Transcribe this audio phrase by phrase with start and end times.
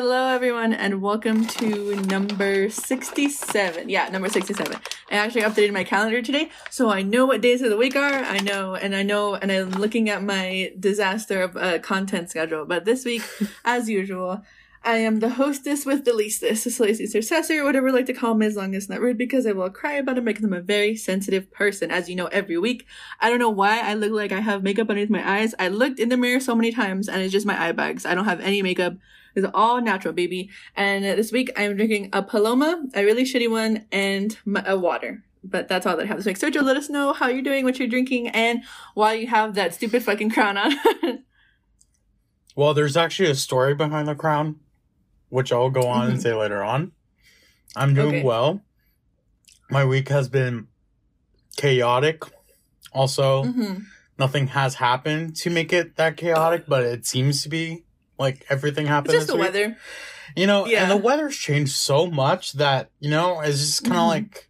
[0.00, 3.88] Hello, everyone, and welcome to number 67.
[3.88, 4.76] Yeah, number 67.
[5.10, 8.14] I actually updated my calendar today, so I know what days of the week are.
[8.14, 12.64] I know, and I know, and I'm looking at my disaster of uh, content schedule.
[12.64, 13.22] But this week,
[13.64, 14.44] as usual,
[14.84, 18.34] I am the hostess with the leastest, the lazy successor, whatever you like to call
[18.34, 20.52] me, as long as it's not rude, because I will cry about it because I'm
[20.52, 22.86] a very sensitive person, as you know, every week.
[23.18, 25.56] I don't know why I look like I have makeup underneath my eyes.
[25.58, 28.06] I looked in the mirror so many times, and it's just my eye bags.
[28.06, 28.94] I don't have any makeup.
[29.38, 30.50] It's all natural, baby.
[30.76, 35.22] And this week I'm drinking a Paloma, a really shitty one, and a water.
[35.44, 36.38] But that's all that I have this week.
[36.38, 38.64] Sergio, let us know how you're doing, what you're drinking, and
[38.94, 40.72] why you have that stupid fucking crown on.
[42.56, 44.56] Well, there's actually a story behind the crown,
[45.28, 46.90] which I'll go on and say later on.
[47.76, 48.22] I'm doing Okay.
[48.24, 48.62] well.
[49.70, 50.66] My week has been
[51.56, 52.24] chaotic.
[52.92, 53.74] Also, hmm
[54.18, 57.84] nothing has happened to make it that chaotic, but it seems to be
[58.18, 59.42] like everything It's just the week.
[59.44, 59.76] weather.
[60.36, 60.82] You know, Yeah.
[60.82, 64.08] and the weather's changed so much that, you know, it's just kind of Mhm.
[64.08, 64.48] like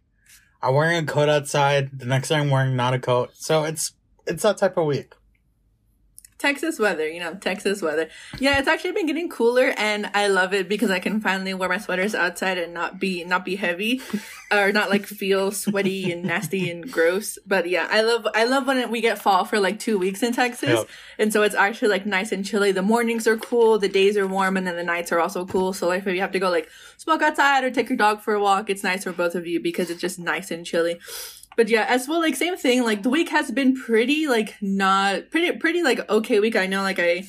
[0.61, 3.31] I'm wearing a coat outside, the next day I'm wearing not a coat.
[3.35, 3.93] So it's
[4.27, 5.13] it's that type of week.
[6.39, 8.07] Texas weather, you know, Texas weather.
[8.39, 11.67] Yeah, it's actually been getting cooler and I love it because I can finally wear
[11.67, 14.01] my sweaters outside and not be not be heavy
[14.51, 17.37] or not like feel sweaty and nasty and gross.
[17.45, 20.31] But yeah, I love I love when we get fall for like 2 weeks in
[20.31, 20.69] Texas.
[20.69, 20.87] Yep.
[21.19, 22.71] And so it's actually like nice and chilly.
[22.71, 25.73] The mornings are cool, the days are warm and then the nights are also cool.
[25.73, 28.33] So like if you have to go like smoke outside or take your dog for
[28.33, 30.99] a walk, it's nice for both of you because it's just nice and chilly
[31.59, 32.85] but yeah, as well, like same thing.
[32.85, 36.55] Like the week has been pretty, like not pretty, pretty like okay week.
[36.55, 37.27] I know, like I,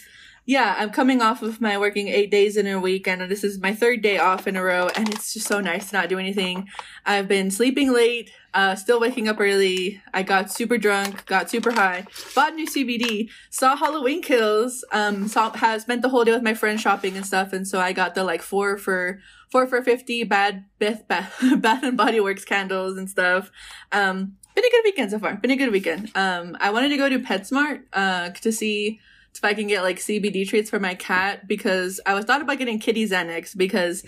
[0.51, 3.61] yeah, I'm coming off of my working eight days in a week, and this is
[3.61, 6.19] my third day off in a row, and it's just so nice to not do
[6.19, 6.67] anything.
[7.07, 10.03] I've been sleeping late, uh, still waking up early.
[10.13, 15.53] I got super drunk, got super high, bought new CBD, saw Halloween Kills, um, saw
[15.53, 18.17] has spent the whole day with my friends shopping and stuff, and so I got
[18.17, 19.21] the like four for
[19.53, 23.53] four for fifty bad Bath Bath, Bath and Body Works candles and stuff.
[23.93, 25.37] Um, been a good weekend so far.
[25.37, 26.11] Been a good weekend.
[26.17, 28.99] Um, I wanted to go to PetSmart uh to see
[29.35, 32.59] if I can get like CBD treats for my cat because I was thought about
[32.59, 34.05] getting Kitty Xanax because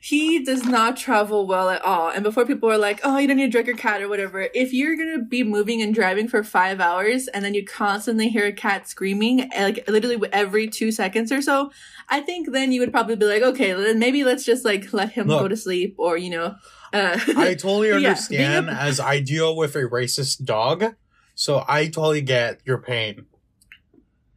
[0.00, 2.10] he does not travel well at all.
[2.10, 4.48] And before people were like, "Oh, you don't need to drug your cat or whatever,"
[4.54, 8.44] if you're gonna be moving and driving for five hours and then you constantly hear
[8.46, 11.70] a cat screaming, like literally every two seconds or so,
[12.10, 15.12] I think then you would probably be like, "Okay, then maybe let's just like let
[15.12, 15.40] him Look.
[15.40, 16.56] go to sleep," or you know.
[16.92, 20.96] Uh, I totally Yeah, understand a- as I deal with a racist dog,
[21.34, 23.24] so I totally get your pain.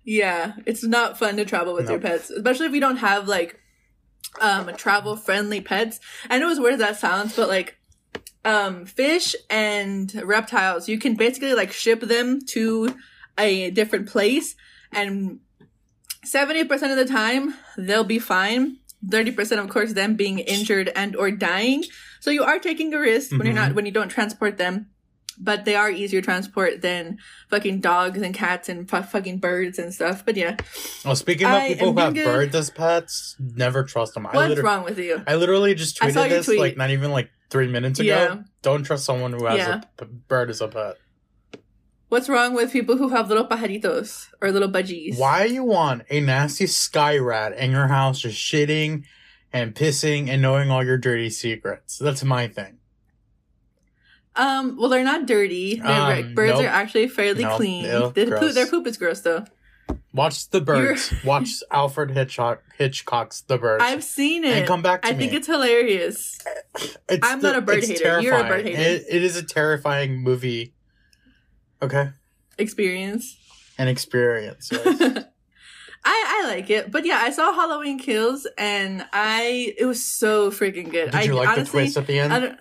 [0.08, 3.60] Yeah, it's not fun to travel with your pets, especially if you don't have like
[4.40, 6.00] um travel friendly pets.
[6.30, 7.78] I know as weird as that sounds, but like
[8.46, 12.96] um fish and reptiles, you can basically like ship them to
[13.38, 14.56] a different place
[14.94, 15.42] and
[16.26, 18.78] 70% of the time they'll be fine.
[19.06, 21.84] 30% of course them being injured and or dying.
[22.22, 23.56] So you are taking a risk when you're Mhm.
[23.56, 24.88] not when you don't transport them.
[25.40, 29.78] But they are easier to transport than fucking dogs and cats and fu- fucking birds
[29.78, 30.26] and stuff.
[30.26, 30.58] But yeah,
[31.06, 32.26] Well, speaking of people who have good.
[32.26, 34.26] birds as pets, never trust them.
[34.26, 35.22] I, what's liter- wrong with you?
[35.28, 36.60] I literally just tweeted this tweet.
[36.60, 38.08] like not even like three minutes ago.
[38.08, 38.38] Yeah.
[38.64, 39.82] Don't trust someone who has Yeah.
[40.00, 40.96] a p- bird as a pet.
[42.10, 45.20] What's wrong with people who have little pajaritos or little budgies?
[45.20, 49.04] Why you want a nasty sky rat in your house just shitting
[49.52, 51.98] and pissing and knowing all your dirty secrets?
[51.98, 52.77] That's my thing.
[54.38, 55.76] Um, well, they're not dirty.
[55.76, 56.36] They're Um, right.
[56.36, 56.64] Birds nope.
[56.64, 57.58] are actually fairly Nope.
[57.58, 57.86] clean.
[57.86, 59.46] Ew, Their poop, their poop is gross though.
[60.14, 61.14] Watch the birds.
[61.24, 63.84] Watch Alfred Hitchcock Hitchcock's The Birds.
[63.84, 64.54] I've seen it.
[64.58, 65.18] and come back to I me.
[65.20, 66.38] think it's hilarious.
[67.10, 68.20] It's I'm not a bird hater.
[68.22, 68.76] You're a bird terrifying.
[68.76, 68.90] hater.
[68.96, 70.74] It, it is a terrifying movie.
[71.82, 72.10] Okay,
[72.58, 73.38] Experience.
[73.78, 74.70] an experience.
[74.72, 75.24] yes.
[76.06, 80.50] I, I like it, but yeah, I saw Halloween Kills and I it was so
[80.52, 81.12] freaking good.
[81.12, 82.58] Did I you like honestly, the twist at the end?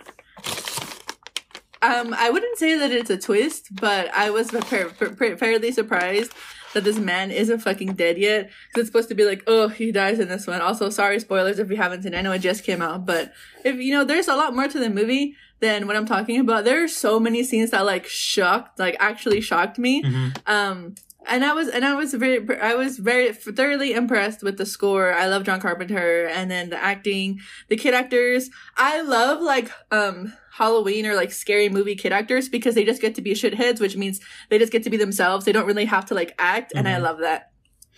[1.81, 1.97] I.
[1.99, 6.33] Um, I wouldn't say that it's a twist, but I was fa- fa- fairly surprised
[6.73, 8.49] that this man isn't fucking dead yet.
[8.67, 10.61] Because it's supposed to be like, oh, he dies in this one.
[10.61, 12.13] Also, sorry, spoilers if you haven't seen.
[12.13, 12.17] it.
[12.17, 13.31] I know it just came out, but
[13.63, 16.65] if you know, there's a lot more to the movie than what I'm talking about.
[16.65, 20.03] There are so many scenes that like shocked, like actually shocked me.
[20.03, 20.37] Mhm.
[20.45, 20.95] Um,
[21.29, 25.13] and I was and I was very I was very thoroughly impressed with the score.
[25.13, 27.39] I love John Carpenter and then the acting,
[27.69, 28.49] the kid actors.
[28.77, 33.13] I love like um Halloween or like scary movie kid actors because they just get
[33.15, 34.19] to be shitheads, which means
[34.49, 35.45] they just get to be themselves.
[35.45, 37.01] They don't really have to like act, and I Mhm.
[37.03, 37.51] love that.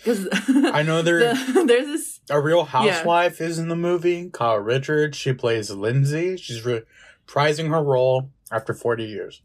[0.03, 0.27] Because
[0.73, 4.29] I know there the, there's this a real housewife is in the movie.
[4.31, 5.17] Kyle Richards.
[5.17, 6.35] She plays Lindsay.
[6.37, 9.41] She's reprising her role after forty years.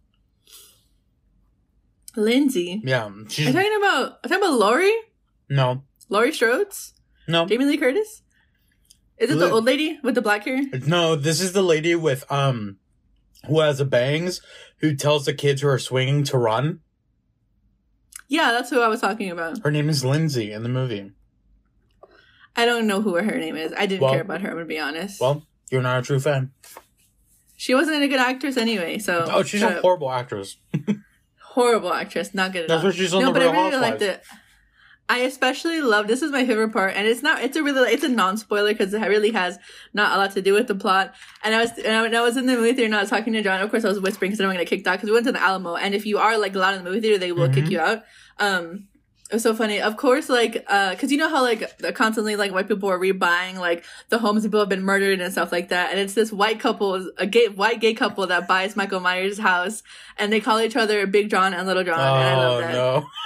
[2.16, 2.80] Lindsay.
[2.84, 4.18] Yeah, Are you talking about?
[4.24, 4.94] Are talking about Laurie?
[5.48, 6.68] no, Laurie Strode?
[7.28, 7.46] no.
[7.46, 8.22] Jamie Lee Curtis?
[9.18, 10.60] Is it the old lady with the black hair?
[10.86, 12.78] No, this is the lady with um,
[13.46, 14.40] who has the bangs,
[14.78, 16.80] who tells the kids who are swinging to run.
[18.28, 19.62] Yeah, that's who I was talking about.
[19.62, 21.12] Her name is Lindsay in the movie.
[22.56, 23.72] I don't know who her name is.
[23.76, 24.48] I didn't Well- care about her.
[24.48, 25.20] I'm gonna be honest.
[25.20, 26.52] Well, you're not a true fan.
[27.56, 28.98] she wasn't a good actress anyway.
[28.98, 30.56] So Oh, she's a horrible actress.
[31.42, 32.34] horrible actress.
[32.34, 32.88] Not good at That's all.
[32.88, 33.82] what she's on no, the but I really Housewives.
[33.82, 34.22] liked it.
[35.06, 37.42] I especially love this is my favorite part, and it's not.
[37.42, 39.58] It's a really it's a non spoiler because it really has
[39.92, 41.14] not a lot to do with the plot.
[41.42, 43.10] And I was and I, when I was in the movie theater and I was
[43.10, 43.60] talking to John.
[43.60, 45.12] Of course, I was whispering because I don't want to get kicked out because we
[45.14, 47.32] went to the Alamo, and if you are like loud in the movie theater, they
[47.32, 47.70] will kick Mhm.
[47.72, 48.02] you out.
[48.38, 48.88] Um,
[49.30, 49.80] it was so funny.
[49.80, 53.56] Of course, like uh, because you know how like constantly like white people are rebuying
[53.58, 56.60] like the homes people have been murdered and stuff like that, and it's this white
[56.60, 59.82] couple, a gay white gay couple that buys Michael Myers' house,
[60.16, 62.72] and they call each other Big John and Little John, and I love Oh that
[62.72, 63.06] no!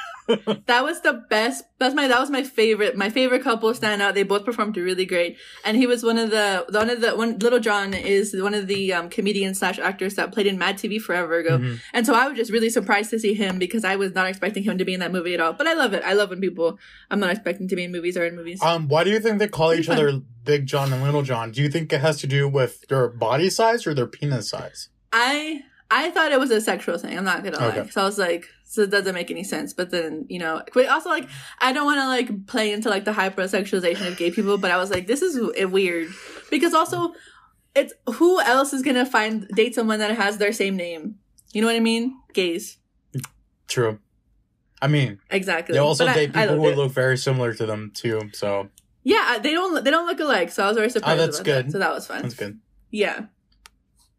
[0.67, 4.15] that was the best that's my that was my favorite my favorite couple stand out
[4.15, 7.39] they both performed really great and he was one of the one of the one
[7.39, 11.01] little john is one of the um, comedians slash actors that played in mad tv
[11.01, 11.81] forever ago Mhm.
[11.95, 14.63] and so i was just really surprised to see him because i was not expecting
[14.63, 16.41] him to be in that movie at all but i love it i love when
[16.41, 16.79] people
[17.11, 19.39] i'm not expecting to be in movies or in movies Um, why do you think
[19.39, 19.97] they call each fun.
[19.99, 21.51] other Big John and Little John?
[21.53, 24.89] Do you think it has to do with their body size or their penis size?
[25.13, 25.61] I
[25.91, 27.17] I thought it was a sexual thing.
[27.17, 27.87] I'm not gonna lie.
[27.89, 29.73] So I was like, so it doesn't make any sense.
[29.73, 31.29] But then you know, but also like
[31.61, 34.59] I don't want to like play into like the hypersexualization of gay people.
[34.59, 36.09] But I was like, this is weird
[36.51, 37.15] because also
[37.75, 41.17] it's who else is gonna find date someone that has their same name?
[41.55, 42.15] You know what I mean?
[42.35, 42.77] Gays.
[43.67, 43.99] True.
[44.81, 45.73] I mean, Exactly.
[45.73, 46.85] they also But date I people loved who it.
[46.85, 48.31] look very similar to them too.
[48.35, 48.69] So
[49.05, 49.83] Yeah, they don't.
[49.83, 50.51] They don't look alike.
[50.51, 51.19] So I was very surprised.
[51.19, 51.67] Oh, that's good.
[51.67, 51.73] That.
[51.73, 52.23] So that was fun.
[52.23, 52.59] that's good.
[52.91, 53.27] Yeah.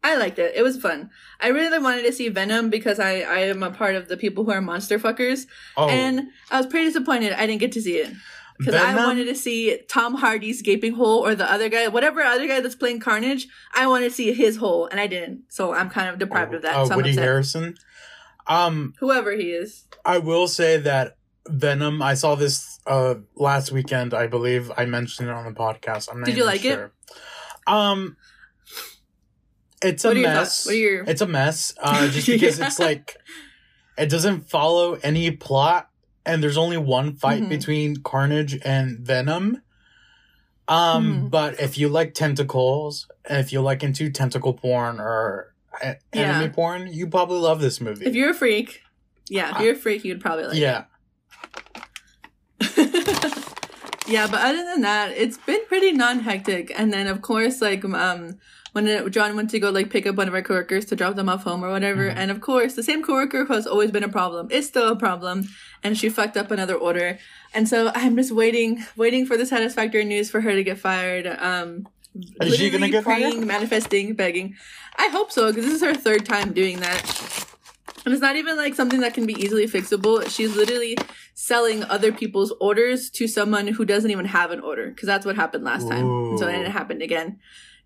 [0.02, 0.54] I liked it.
[0.54, 1.10] It was fun.
[1.40, 4.44] I really wanted to see Venom because I, I am a part of the people
[4.44, 5.46] who are monster fuckers.
[5.76, 8.14] Oh, And I was pretty disappointed I didn't get to see it.
[8.58, 12.46] Because I wanted to see Tom Hardy's gaping hole or the other guy, whatever other
[12.46, 15.44] guy that's playing Carnage, I wanted to see his hole, and I didn't.
[15.48, 16.76] So I'm kind of deprived of that.
[16.76, 17.26] Oh, so Woody upset.
[17.26, 17.76] Harrelson.
[18.46, 19.86] Um, Whoever he is.
[20.04, 21.16] I will say that
[21.48, 22.02] Venom.
[22.02, 24.12] I saw this uh last weekend.
[24.12, 26.10] I believe I mentioned it on the podcast.
[26.12, 26.90] I'm not Did you like it?
[27.66, 28.16] Um,
[29.82, 30.36] it's a What are your mess.
[30.38, 30.66] thoughts?
[30.66, 31.04] What are your.
[31.04, 31.74] It's a mess.
[31.80, 32.66] Uh, just because Yeah.
[32.66, 33.16] it's like
[33.98, 35.88] it doesn't follow any plot,
[36.24, 37.48] and there's only one fight Mhm.
[37.48, 39.62] between Carnage and Venom.
[40.68, 41.30] Um, Mhm.
[41.30, 46.38] but if you like tentacles, if you like into tentacle porn or a- Yeah.
[46.38, 48.06] anime porn, you probably love this movie.
[48.06, 48.82] if you're a freak,
[49.28, 50.86] yeah, if you're a freak, you'd probably like yeah, it.
[54.06, 56.72] yeah, but other than that, it's been pretty non-hectic.
[56.78, 58.38] And then, of course, like um,
[58.72, 61.28] when John went to go like pick up one of our coworkers to drop them
[61.28, 62.16] off home or whatever, Mhm.
[62.16, 64.96] and of course, the same coworker who has always been a problem is still a
[64.96, 65.48] problem,
[65.82, 67.18] and she fucked up another order.
[67.52, 71.26] And so I'm just waiting, waiting for the satisfactory news for her to get fired.
[71.26, 71.88] Um,
[72.42, 73.38] Is she gonna get fired?
[73.38, 74.56] manifesting, begging.
[74.96, 77.46] I hope so because this is her third time doing that.
[78.04, 80.28] And it's not even like something that can be easily fixable.
[80.34, 80.96] She's literally
[81.34, 85.36] selling other people's orders to someone who doesn't even have an order because that's what
[85.36, 86.06] happened last time.
[86.08, 87.38] And So then it happened again.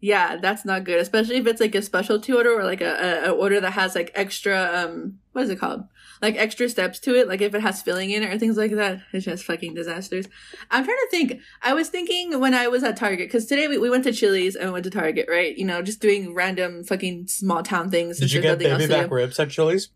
[0.05, 3.31] Yeah, that's not good, especially if it's like a specialty order or like a, a,
[3.31, 5.85] order that has like extra um what is it called?
[6.21, 8.73] Like extra steps to it, like if it has filling in it or things like
[8.73, 9.01] that.
[9.15, 10.27] It's just fucking disasters.
[10.71, 11.41] I'm trying to think.
[11.63, 14.57] I was thinking when I was at Target because today we, we went to Chili's
[14.57, 15.57] and we went to Target, right?
[15.57, 18.21] You know, just doing random fucking small town things.
[18.21, 19.89] did you get baby back ribs at Chili's?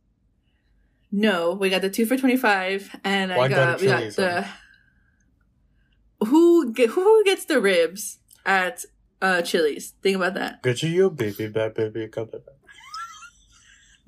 [1.13, 4.13] No, we got the two for twenty five, and Why I go got we got
[4.15, 4.47] the
[6.25, 8.87] who get who gets the ribs at
[9.21, 9.95] uh Chili's.
[10.03, 10.63] Think about that.
[10.63, 12.41] Good to you, baby back, baby come back.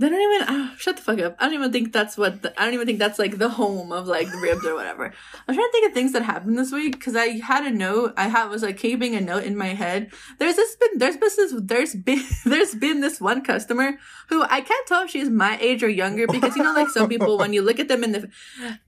[0.01, 1.37] They don't even oh, shut the fuck up.
[1.39, 3.93] I don't even think that's what the, I don't even think that's like the home
[3.93, 5.13] of like the ribs or whatever.
[5.47, 8.15] I'm trying to think of things that happened this week because I had a note.
[8.17, 10.11] I had was like keeping a note in my head.
[10.39, 13.99] There's this been there's been this there's been there's been this one customer
[14.31, 17.07] who I can't tell if she's my age or younger because you know like some
[17.07, 18.31] people when you look at them in the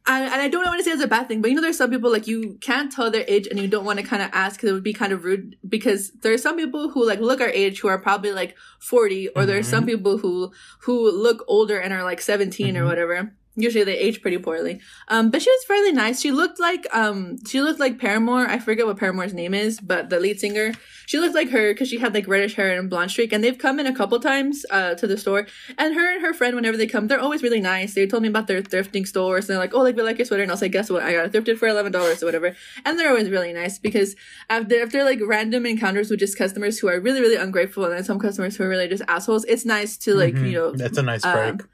[0.07, 1.76] I, and I don't want to say it's a bad thing, but you know there's
[1.76, 4.31] some people like you can't tell their age and you don't want to kind of
[4.33, 7.42] ask because it would be kind of rude because there's some people who like look
[7.42, 9.97] our age who are probably like 40 or there's some mm-hmm.
[9.97, 12.87] people who who look older and are like 17 or Mhm.
[12.87, 13.35] whatever.
[13.54, 14.80] Usually they age pretty poorly.
[15.09, 16.21] Um, but she was fairly nice.
[16.23, 18.47] She looked like um, she looked like Paramore.
[18.47, 20.73] I forget what Paramore's name is, but the lead singer.
[21.04, 23.30] She looked like her because she had like reddish hair and a blonde streak.
[23.30, 25.47] And they've come in a couple times uh to the store.
[25.76, 27.92] And her and her friend, whenever they come, they're always really nice.
[27.92, 29.44] They told me about their thrifting stores.
[29.44, 30.42] And they're like, oh, like we like your sweater.
[30.44, 31.02] And I was like, guess what?
[31.02, 32.56] I got it thrifted for eleven dollars or whatever.
[32.87, 34.16] And they're always really nice because
[34.49, 38.04] after after like random encounters with just customers who are really really ungrateful and then
[38.04, 40.47] some customers who are really just assholes, it's nice to like Mhm.
[40.47, 41.68] you know that's a nice um, break.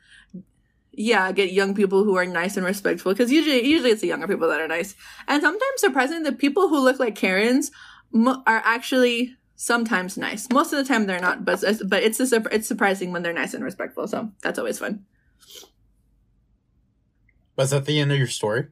[0.98, 4.26] Yeah, get young people who are nice and respectful because usually usually it's the younger
[4.26, 4.96] people that are nice.
[5.28, 7.70] And sometimes surprisingly, the people who look like Karens
[8.10, 10.50] mo- are actually sometimes nice.
[10.52, 13.54] Most of the time they're not, but but it's a, it's surprising when they're nice
[13.54, 14.08] and respectful.
[14.08, 15.04] So that's always fun.
[17.56, 18.66] Was that the end of your story?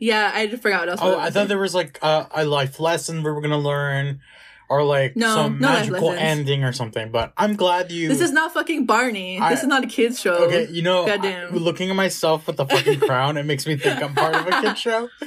[0.00, 1.00] Yeah, I just forgot what else.
[1.02, 4.20] Oh, I thought there was like a, a life lesson we were gonna learn,
[4.68, 7.10] or like No, some magical ending or something.
[7.10, 8.08] But I'm glad you.
[8.08, 9.38] This is not fucking Barney.
[9.40, 10.34] I- this is not a kids show.
[10.46, 11.54] Okay, you know, Goddamn.
[11.54, 14.46] I- looking at myself with the fucking crown, it makes me think I'm part of
[14.46, 15.08] a kid show.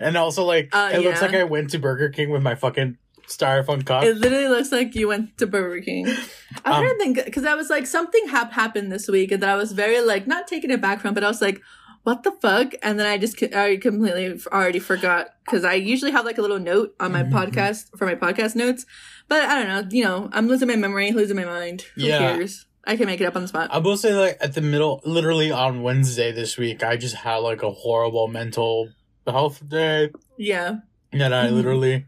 [0.00, 2.98] And also, like, Uh, it looks like I went to Burger King with my fucking
[3.26, 4.02] styrofoam cup.
[4.04, 6.06] It literally looks like you went to Burger King.
[6.64, 9.42] I'm Um, trying to think because I was like something hap- happened this week and
[9.42, 11.60] that I was very like not taken aback from, but I was like,
[12.02, 12.72] what the fuck?
[12.82, 16.58] And then I just I completely already forgot because I usually have like a little
[16.58, 17.30] note on my Mhm.
[17.32, 18.86] podcast for my podcast notes,
[19.28, 19.96] but I don't know.
[19.96, 21.82] You know, I'm losing my memory, losing my mind.
[21.94, 22.18] Who Yeah.
[22.18, 22.66] cares?
[22.86, 23.68] I can make it up on the spot.
[23.70, 27.36] I will say, like, at the middle, literally on Wednesday this week, I just had
[27.36, 28.88] like a horrible mental
[29.26, 30.76] health day yeah.
[31.12, 31.52] that I Mhm.
[31.52, 32.06] literally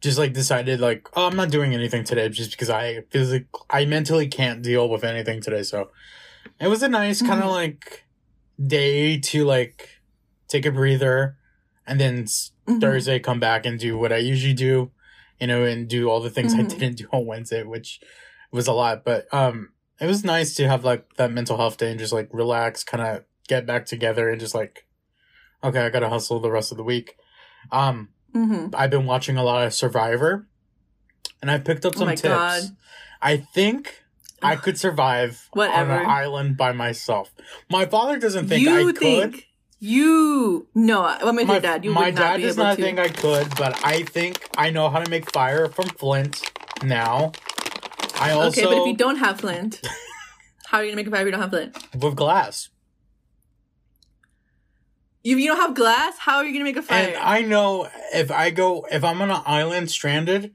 [0.00, 3.84] just like decided, like, oh, I'm not doing anything today just because I physically, I
[3.86, 5.62] mentally can't deal with anything today.
[5.62, 5.90] So
[6.60, 7.52] it was a nice kind of Mhm.
[7.52, 8.03] like
[8.64, 10.00] day to like
[10.48, 11.36] take a breather
[11.86, 12.80] and then Mhm.
[12.80, 14.90] Thursday come back and do what I usually do,
[15.40, 16.68] you know, and do all the things I Mhm.
[16.78, 18.00] didn't do on Wednesday, which
[18.50, 19.04] was a lot.
[19.04, 22.28] But um, it was nice to have like that mental health day and just like
[22.32, 24.86] relax, kind of get back together and just like,
[25.62, 27.16] okay, I gotta hustle the rest of the week.
[27.72, 28.74] Um, Mhm.
[28.74, 30.46] I've been watching a lot of Survivor,
[31.42, 32.22] and I picked up Oh some my tips.
[32.22, 32.62] God.
[33.22, 34.03] I think
[34.44, 37.32] I could survive on an island by myself.
[37.70, 38.98] My father doesn't think you I could.
[38.98, 39.48] think
[39.80, 41.16] you no?
[41.24, 41.84] With my your dad.
[41.84, 42.82] You my would not dad be does able not to.
[42.82, 46.42] think I could, but I think I know how to make fire from flint
[46.82, 47.32] now.
[48.18, 49.80] I also okay, but if you don't have flint,
[50.66, 51.76] how are you gonna make a fire if you don't have flint?
[52.02, 52.68] with glass.
[55.24, 57.08] If you don't have glass, how are you gonna make a fire?
[57.08, 60.54] And I know if I go, if I'm on an island stranded,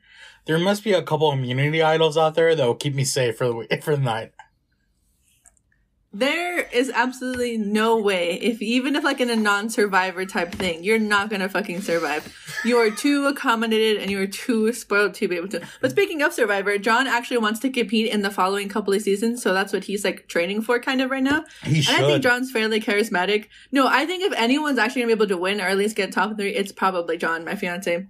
[0.49, 3.45] there must be a couple immunity idols out there that will keep me safe for
[3.47, 4.31] the for the night.
[6.11, 10.97] there is absolutely no way, if even if like in a non-survivor type thing, you're
[10.97, 12.35] not gonna fucking survive.
[12.65, 15.61] You are too accommodated and you are too spoiled to be able to.
[15.81, 19.43] But speaking of Survivor, John actually wants to compete in the following couple of seasons,
[19.43, 21.45] so that's what he's like training for, kind of right now.
[21.63, 21.93] He should.
[21.93, 23.49] And I think John's fairly charismatic.
[23.71, 26.11] No, I think if anyone's actually gonna be able to win or at least get
[26.11, 28.07] top three, it's probably John, my fiance.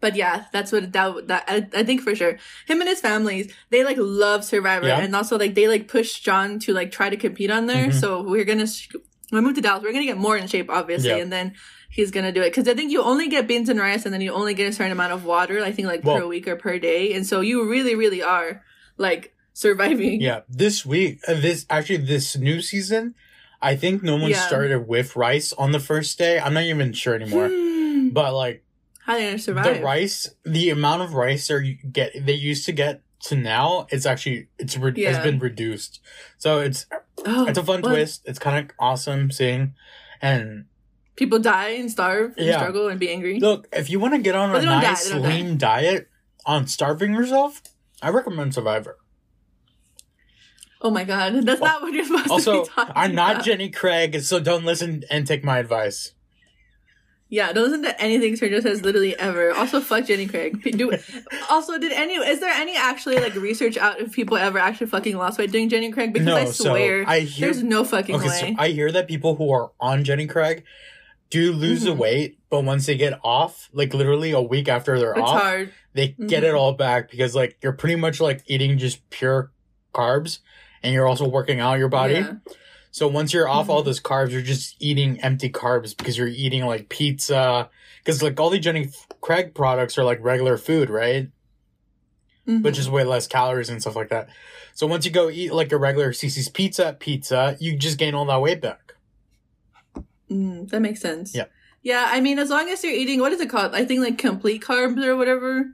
[0.00, 2.38] But yeah, that's what that that I, I think for sure.
[2.66, 5.00] Him and his families, they like love Survivor, Yeah.
[5.00, 7.88] and also like they like push John to like try to compete on there.
[7.88, 8.00] Mhm.
[8.00, 8.66] So we're gonna
[9.30, 11.16] when we move to Dallas, we're gonna get more in shape, obviously, Yeah.
[11.16, 11.54] and then
[11.90, 14.20] he's gonna do it because I think you only get beans and rice, and then
[14.20, 15.62] you only get a certain amount of water.
[15.64, 18.62] I think like per week or per day, and so you really, really are
[18.98, 20.20] like surviving.
[20.20, 23.14] Yeah, this week, uh, this actually this new season,
[23.62, 24.46] I think no one Yeah.
[24.46, 26.38] started with rice on the first day.
[26.38, 27.48] I'm not even sure anymore.
[27.48, 28.10] Hmm.
[28.10, 28.62] But like
[29.06, 29.76] How are they gonna survive?
[29.76, 34.04] the rice, the amount of rice they get they used to get to now, it's
[34.04, 35.12] actually it's re- Yeah.
[35.12, 36.00] has been reduced.
[36.38, 36.86] So it's
[37.24, 37.90] Oh, it's a fun what?
[37.90, 38.22] twist.
[38.26, 39.74] It's kind of awesome seeing.
[40.20, 40.66] And
[41.16, 42.58] People die and starve and Yeah.
[42.58, 43.38] struggle and be angry.
[43.40, 45.28] look, if you want to get on But a nice they don't die.
[45.30, 46.08] lean diet
[46.44, 47.62] on starving yourself,
[48.02, 48.98] I recommend Survivor.
[50.82, 53.32] Oh my god, that's not what you're supposed Also, to be talking Also, I'm not
[53.36, 53.44] about.
[53.44, 56.12] Jenny Craig, so don't listen and take my advice.
[57.28, 59.52] Yeah, don't listen to anything Sergio says literally ever.
[59.52, 60.62] Also, fuck Jenny Craig.
[60.76, 60.92] Do
[61.50, 65.16] also did any is there any actually like research out if people ever actually fucking
[65.16, 66.12] lost weight doing Jenny Craig?
[66.12, 68.54] Because no, I swear so I hear there's no fucking okay, way.
[68.56, 70.64] so I hear that people who are on Jenny Craig
[71.30, 71.96] do lose the Mhm.
[71.98, 75.72] weight, but once they get off, like literally a week after they're it's off, hard.
[75.92, 76.48] they get Mhm.
[76.50, 79.50] it all back because like you're pretty much like eating just pure
[79.92, 80.38] carbs
[80.84, 82.14] and you're also working out your body.
[82.14, 82.34] Yeah.
[82.96, 83.84] So once you're off all Mhm.
[83.84, 87.68] those carbs, you're just eating empty carbs because you're eating like pizza.
[88.02, 88.88] Because like all the Jenny
[89.20, 91.28] Craig products are like regular food, right?
[92.48, 92.62] Mhm.
[92.62, 94.30] But just way less calories and stuff like that.
[94.72, 98.24] So once you go eat like a regular Cicis pizza pizza, you just gain all
[98.24, 98.94] that weight back.
[100.30, 101.34] Mm, that makes sense.
[101.34, 101.44] Yeah.
[101.82, 103.74] Yeah, I mean, as long as you're eating, what is it called?
[103.74, 105.66] I think like complete carbs or whatever.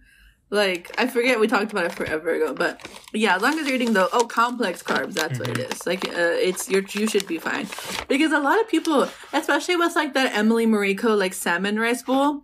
[0.52, 3.74] Like, I forget, we talked about it forever ago, but yeah, as long as you're
[3.76, 5.72] eating the, oh, complex carbs, that's what it Mm-hmm.
[5.72, 5.86] is.
[5.86, 6.12] Like, uh,
[6.48, 7.66] it's, you're, you should be fine.
[8.06, 12.42] Because a lot of people, especially with like that Emily Mariko, like salmon rice bowl,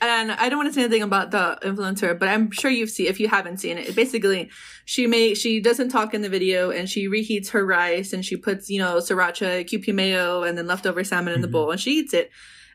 [0.00, 3.06] and I don't want to say anything about the influencer, but I'm sure you've seen,
[3.08, 4.50] if you haven't seen it, basically,
[4.84, 8.36] she may, she doesn't talk in the video and she reheats her rice and she
[8.36, 11.52] puts, you know, sriracha, Kewpie mayo, and then leftover salmon in the Mhm.
[11.52, 12.30] bowl and she eats it.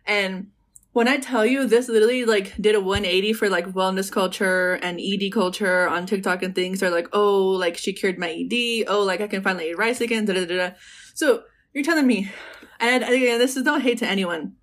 [0.05, 0.47] And
[0.93, 4.99] when I tell you this literally like did a 180 for like wellness culture and
[5.01, 8.85] ED culture on TikTok and things are like, oh, like she cured my ED.
[8.87, 10.25] Oh, like I can finally eat rice again.
[10.25, 10.71] Da, da, da, da.
[11.15, 12.31] So you're telling me,
[12.79, 14.53] and again, this is no hate to anyone.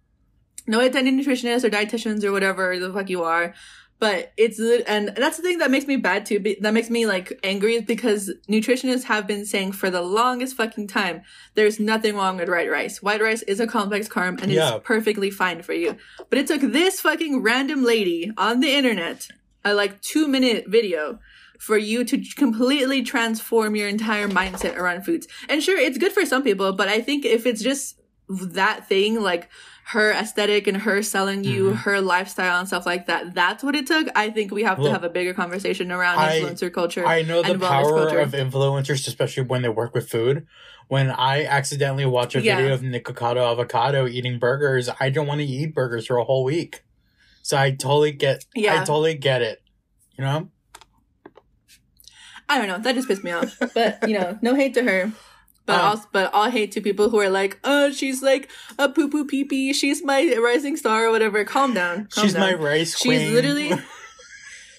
[0.69, 3.53] No hate to any nutritionists or dietitians or whatever the fuck you are.
[4.01, 6.39] But it's and that's the thing that makes me bad too.
[6.63, 10.89] That makes me like angry is because nutritionists have been saying for the longest fucking
[10.89, 11.23] time
[11.55, 13.03] there's nothing wrong with white rice.
[13.03, 14.77] White rice is a complex carb and Yeah.
[14.77, 15.97] it's perfectly fine for you.
[16.31, 19.29] But it took this fucking random lady on the internet
[19.65, 21.19] a like two minute video
[21.59, 25.29] for you to completely transform your entire mindset around foods.
[25.47, 29.21] And sure, it's good for some people, but I think if it's just that thing,
[29.21, 29.51] like
[29.93, 31.77] her aesthetic and her selling you Mhm.
[31.79, 34.07] her lifestyle and stuff like that, that's what it took.
[34.15, 37.05] I think we have to have a bigger conversation around I- influencer culture.
[37.07, 38.21] I know the power culture.
[38.21, 40.47] of influencers, especially when they work with food.
[40.89, 42.57] When I accidentally watch a Yeah.
[42.57, 46.45] video of Nikocado Avocado eating burgers, I don't want to eat burgers for a whole
[46.45, 46.83] week.
[47.43, 48.75] So I totally get, yeah.
[48.75, 49.61] I totally get it.
[50.17, 50.51] You know?
[52.49, 52.79] I don't know.
[52.79, 53.57] That just pissed me off.
[53.75, 55.13] But you know, no hate to her.
[55.67, 58.49] But Um, also, but all hate to people who are like, oh, she's like
[58.79, 59.73] a poo poo pee pee.
[59.73, 61.45] She's my rising star or whatever.
[61.45, 62.09] Calm down.
[62.11, 62.41] Calm She's down.
[62.43, 63.21] my rice queen.
[63.21, 63.73] She's literally.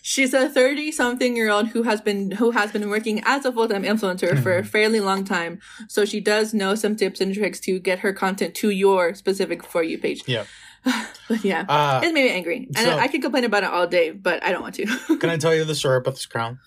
[0.03, 3.83] She's a thirty-something year old who has been who has been working as a full-time
[3.83, 4.67] influencer for a Mhm.
[4.67, 5.59] fairly long time.
[5.87, 9.63] So she does know some tips and tricks to get her content to your specific
[9.63, 10.23] for you page.
[10.25, 10.45] Yeah.
[11.29, 13.69] but yeah, uh, it made me angry, and so- I, I could complain about it
[13.69, 14.87] all day, but I don't want to.
[15.19, 16.57] can I tell you the story about this crown?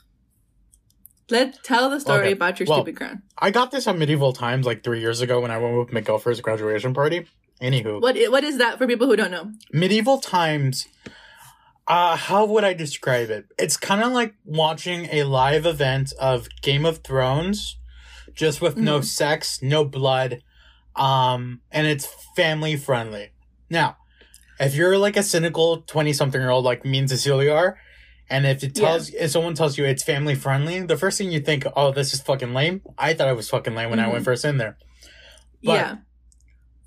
[1.30, 3.22] Let's tell the story Okay, about your well- stupid crown.
[3.38, 6.18] I got this at medieval times like three years ago when I went with Miguel
[6.18, 7.26] for his graduation party.
[7.62, 9.52] Anywho, What what is that for people who don't know?
[9.72, 10.86] medieval times
[11.86, 16.48] uh how would i describe it it's kind of like watching a live event of
[16.62, 17.76] game of thrones
[18.34, 19.04] just with no Mhm.
[19.04, 20.42] sex no blood
[20.96, 23.32] um and it's family friendly
[23.68, 23.98] now
[24.58, 27.78] if you're like a cynical 20 something year old like me and cecilia are
[28.30, 28.86] and if it Yeah.
[28.88, 32.14] tells if someone tells you it's family friendly the first thing you think oh this
[32.14, 34.12] is fucking lame i thought it was fucking lame when i Mhm.
[34.12, 34.76] went first in there
[35.62, 35.96] But- yeah,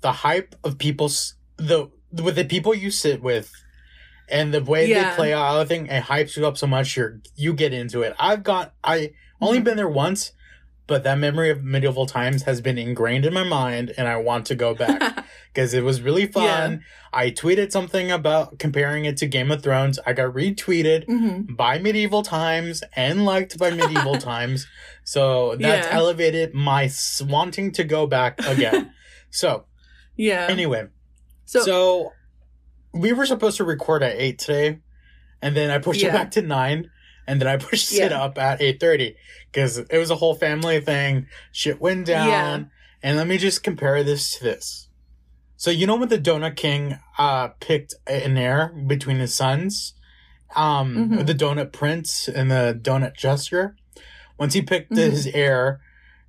[0.00, 3.52] the hype of people's the with the people you sit with
[4.28, 5.10] and the way Yeah.
[5.10, 8.14] they play out everything it hypes you up so much you're you get into it
[8.18, 9.64] i've got i only Mhm.
[9.64, 10.32] been there once
[10.88, 14.44] but that memory of medieval times has been ingrained in my mind and i want
[14.46, 15.24] to go back
[15.54, 16.78] because it was really fun Yeah.
[17.12, 21.78] i tweeted something about comparing it to game of thrones i got retweeted hmm by
[21.78, 24.66] medieval times and liked by medieval times
[25.04, 25.94] so that's Yeah.
[25.94, 26.90] elevated my
[27.26, 28.92] wanting to go back again
[29.30, 29.66] so
[30.16, 30.46] yeah.
[30.50, 30.88] anyway
[31.44, 32.12] so, so,
[32.92, 34.80] we were supposed to record at eight today,
[35.40, 36.08] and then I pushed Yeah.
[36.08, 36.90] it back to nine,
[37.28, 39.14] and then I pushed it up at eight thirty
[39.52, 41.26] because it was a whole family thing.
[41.52, 42.64] Shit went down, Yeah.
[43.02, 44.88] and let me just compare this to this.
[45.56, 49.94] So you know when the Donut King uh picked an heir between his sons,
[50.56, 51.26] um, Mhm.
[51.26, 53.76] the Donut Prince and the Donut Jester.
[54.38, 54.96] Once he picked Mhm.
[55.10, 55.80] his heir,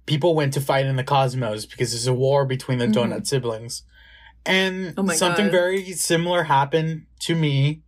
[0.07, 2.93] people went to fight in the cosmos because there's a war between the Mhm.
[2.93, 3.83] Donut siblings.
[4.45, 5.51] And Oh something God.
[5.51, 7.81] very similar happened to me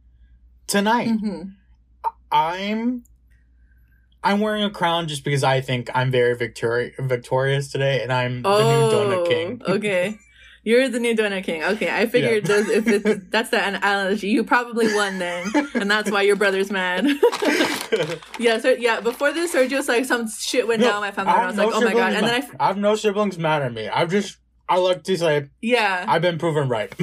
[0.67, 1.07] tonight.
[1.09, 1.53] mhm.
[2.31, 3.03] I'm
[4.23, 8.43] I'm wearing a crown just because I think I'm very victori- victorious today and I'm
[8.43, 9.61] the new Donut oh, King.
[9.65, 10.17] Oh, okay.
[10.63, 11.63] You're the new donut king.
[11.63, 12.55] Okay, I figured Yeah.
[12.55, 16.69] those, if it's, that's the analogy, you probably won then, and that's why your brother's
[16.69, 17.07] mad.
[18.39, 21.41] yeah, so yeah, before this, Sergio's like some shit went No, down my family, and
[21.41, 23.73] I was like, oh my god, and then I, I have no siblings mad at
[23.73, 23.89] me.
[23.89, 24.37] I've just
[24.69, 26.93] I like to say yeah, I've been proven right.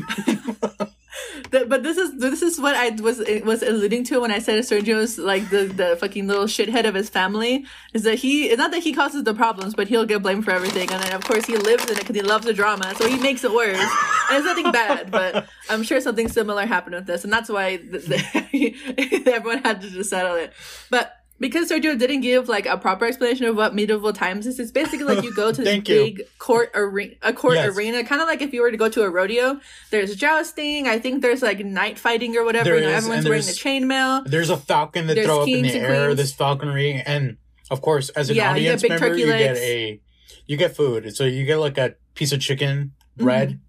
[1.50, 4.62] Th- but this is this is what I was was alluding to when I said
[4.64, 8.70] Sergio's like the the fucking little shithead of his family is that he it's not
[8.70, 11.46] that he causes the problems, but he'll get blamed for everything, and then of course
[11.46, 13.78] he lives in it because he loves the drama, so he makes it worse.
[13.78, 17.76] And it's nothing bad, but I'm sure something similar happened with this, and that's why
[17.76, 20.52] th- th- everyone had to just settle it.
[20.90, 24.70] But because Sergio didn't give like a proper explanation of what medieval times is, it's
[24.72, 25.94] basically like you go to this Thank you.
[26.04, 27.76] big court arena, a court Yes.
[27.76, 29.60] arena, kind of like if you were to go to a rodeo.
[29.90, 30.88] There's jousting.
[30.88, 32.64] I think there's like knight fighting or whatever.
[32.64, 34.24] There you know, is, everyone's wearing the chainmail.
[34.26, 36.14] There's a falcon that throw up in the air.
[36.14, 37.36] This falconry, and
[37.70, 40.00] of course, as an Yeah, you audience big member, you get a
[40.46, 41.14] you get food.
[41.14, 43.60] So you get like a piece of chicken, bread,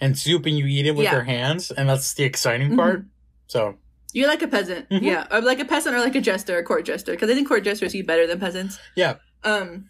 [0.00, 1.12] and soup, and you eat it with Mm-hmm.
[1.12, 1.12] Yeah.
[1.12, 2.76] your hands, and that's the exciting Mhm.
[2.76, 3.04] part.
[3.48, 3.76] So
[4.12, 5.02] You're like a peasant, Mhm.
[5.02, 7.48] yeah, or like a peasant or like a jester, a court jester, because I think
[7.48, 8.78] court jesters eat better than peasants.
[8.94, 9.14] Yeah.
[9.44, 9.88] Um,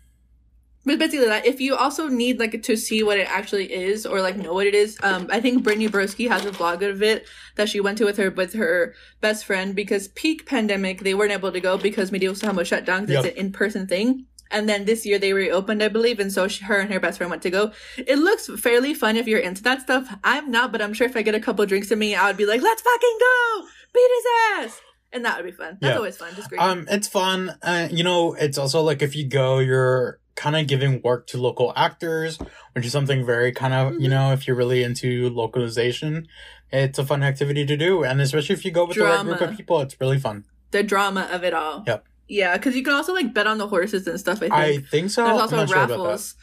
[0.85, 1.47] but basically that.
[1.47, 4.67] If you also need like to see what it actually is or like know what
[4.67, 7.99] it is, um, I think Brittany Broski has a vlog of it that she went
[7.99, 11.79] to with her with her best friend because peak pandemic they weren't able to go
[11.79, 13.33] because Medieval was shut down because Yep.
[13.33, 14.27] it's an in person thing.
[14.53, 17.17] And then this year they reopened, I believe, and so she, her and her best
[17.19, 17.73] friend went to go.
[17.97, 20.15] It looks fairly fun if you're into that stuff.
[20.23, 22.37] I'm not, but I'm sure if I get a couple drinks in me, I would
[22.37, 24.25] be like, "Let's fucking go, beat his
[24.67, 24.81] ass,"
[25.13, 25.79] and that would be fun.
[25.81, 25.97] That's Yeah.
[25.97, 26.35] always fun.
[26.37, 26.61] Just great.
[26.61, 27.57] um, it's fun.
[27.63, 31.39] Uh, you know, it's also like if you go, you're kind of giving work to
[31.39, 32.39] local actors,
[32.75, 34.11] which is something very kind of, you Mhm.
[34.11, 36.27] know, if you're really into localization,
[36.71, 38.03] it's a fun activity to do.
[38.03, 40.45] And especially if you go with the right group of people, it's really fun.
[40.71, 41.85] The drama of it all.
[41.87, 42.07] Yep.
[42.29, 44.39] Yeah, because you can also like bet on the horses and stuff.
[44.39, 45.25] I think I think so.
[45.25, 46.35] there's also not sure raffles.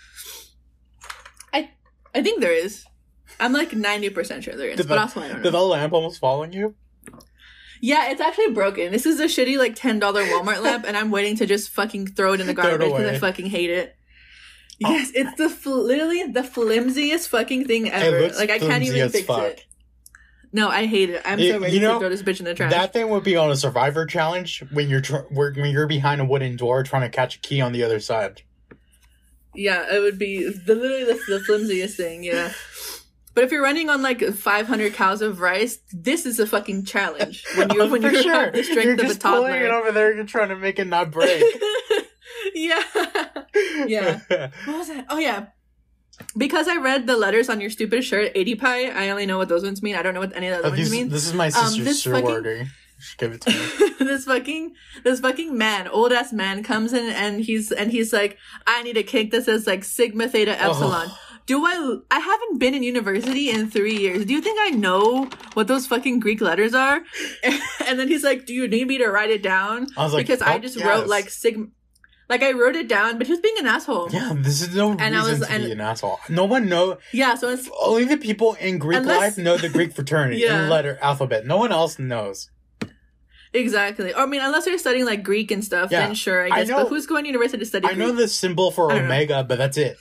[1.54, 1.72] I
[2.14, 2.86] I think there is.
[3.40, 5.44] I'm like ninety percent sure there is, Did but the- also I don't know.
[5.44, 6.76] Did the lamp almost fall on you?
[7.82, 8.92] Yeah, it's actually broken.
[8.92, 12.08] This is a shitty like ten dollar Walmart lamp, and I'm waiting to just fucking
[12.08, 13.96] throw it in the garbage because I fucking hate it.
[14.84, 18.30] Oh yes, it's the fl- literally the flimsiest fucking thing ever.
[18.30, 19.44] Like I can't even fix fuck.
[19.44, 19.66] it.
[20.52, 21.22] No, I hate it.
[21.26, 22.72] I'm You- so ready you know, to throw this bitch in the trash.
[22.72, 26.26] That thing would be on a survivor challenge when you're tr- when you're behind a
[26.26, 28.42] wooden door trying to catch a key on the other side.
[29.54, 32.24] yeah, it would be the, literally the, the flimsiest thing.
[32.24, 32.52] Yeah.
[33.36, 37.46] But if you're running on like 500 cows of rice, this is a fucking challenge.
[37.56, 38.34] When you when you sure.
[38.34, 40.16] have the strength you're of a just pulling it over there.
[40.16, 41.44] You're trying to make it not break.
[42.56, 42.82] yeah.
[43.86, 44.20] Yeah.
[44.66, 45.06] What was that?
[45.10, 45.48] Oh yeah.
[46.38, 48.64] Because I read the letters on your stupid shirt, ADPi,
[48.96, 49.96] I only know what those ones mean.
[49.96, 51.10] I don't know what any of the other ones these- mean.
[51.10, 52.60] this is my Um, sister's this sorority.
[52.60, 52.72] fucking-
[53.18, 53.90] gave it to me.
[54.00, 54.74] this fucking
[55.06, 58.98] this fucking man, old ass man, comes in and he's and he's like, I need
[58.98, 61.08] a cake that says like Sigma Theta Epsilon.
[61.10, 61.18] Oh.
[61.46, 61.98] Do I?
[62.12, 64.26] I haven't been in university in three years.
[64.26, 67.02] Do you think I know what those fucking Greek letters are?
[67.88, 69.88] and then he's like, Do you need me to write it down?
[69.98, 71.68] I was like, because I just yes." wrote like Sigma.
[72.30, 74.10] Like I wrote it down, but he was being an asshole.
[74.12, 76.20] Yeah, this is no And I reason was- to and- be an asshole.
[76.30, 76.98] No one know.
[77.12, 80.62] Yeah, so it's Only the people in Greek Unless- life know the Greek fraternity Yeah.
[80.62, 81.46] and letter alphabet.
[81.48, 82.50] No one else knows.
[83.54, 84.14] exactly.
[84.14, 86.02] Or I mean, unless you're studying like Greek and stuff, Yeah.
[86.06, 86.68] then sure, I I guess.
[86.70, 87.88] know- but who's going to university to study?
[87.88, 89.14] I know the symbol for I don't know.
[89.16, 89.98] omega, but that's it.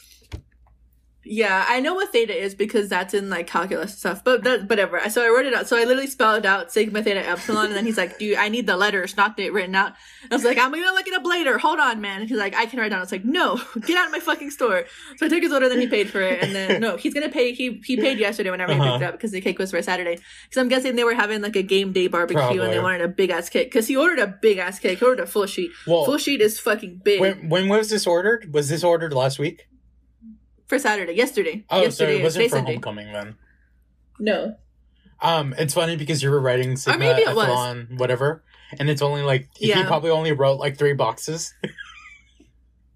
[1.31, 4.25] Yeah, I know what theta is because that's in like calculus stuff.
[4.25, 4.99] But that, whatever.
[5.11, 5.69] So I wrote it out.
[5.69, 8.67] So I literally spelled out sigma theta epsilon, and then he's like, "Dude, I need
[8.67, 9.93] the letters, not the written out."
[10.31, 11.59] I was like, "I'm gonna look it up later.
[11.59, 13.97] Hold on, man." And he's like, "I can write down." I was like, "No, get
[13.99, 14.85] out of my fucking store."
[15.17, 17.29] So I took his order, then he paid for it, and then no, he's gonna
[17.29, 17.53] pay.
[17.53, 18.93] He he paid yesterday whenever he Uh-huh.
[18.93, 20.17] picked it up because the cake was for Saturday.
[20.45, 23.09] Because I'm guessing they were having like a game day barbecue and they wanted a
[23.09, 23.69] big ass cake.
[23.71, 24.99] Because he ordered a big ass cake.
[24.99, 25.71] He ordered a full sheet.
[25.87, 28.53] Well, full sheet is fucking big when when was this ordered?
[28.55, 29.67] Was this ordered last week?
[30.69, 31.15] For Saturday.
[31.15, 31.65] Yesterday.
[31.71, 32.15] Oh, yesterday.
[32.15, 32.73] so it wasn't today's for Sunday.
[32.75, 33.37] homecoming then.
[34.21, 34.55] No.
[35.21, 37.47] Um, it's funny because you were writing Sigma maybe it was.
[37.49, 38.45] Epsilon, whatever,
[38.79, 39.85] and it's only like he Yeah.
[39.87, 41.53] probably only wrote like three boxes.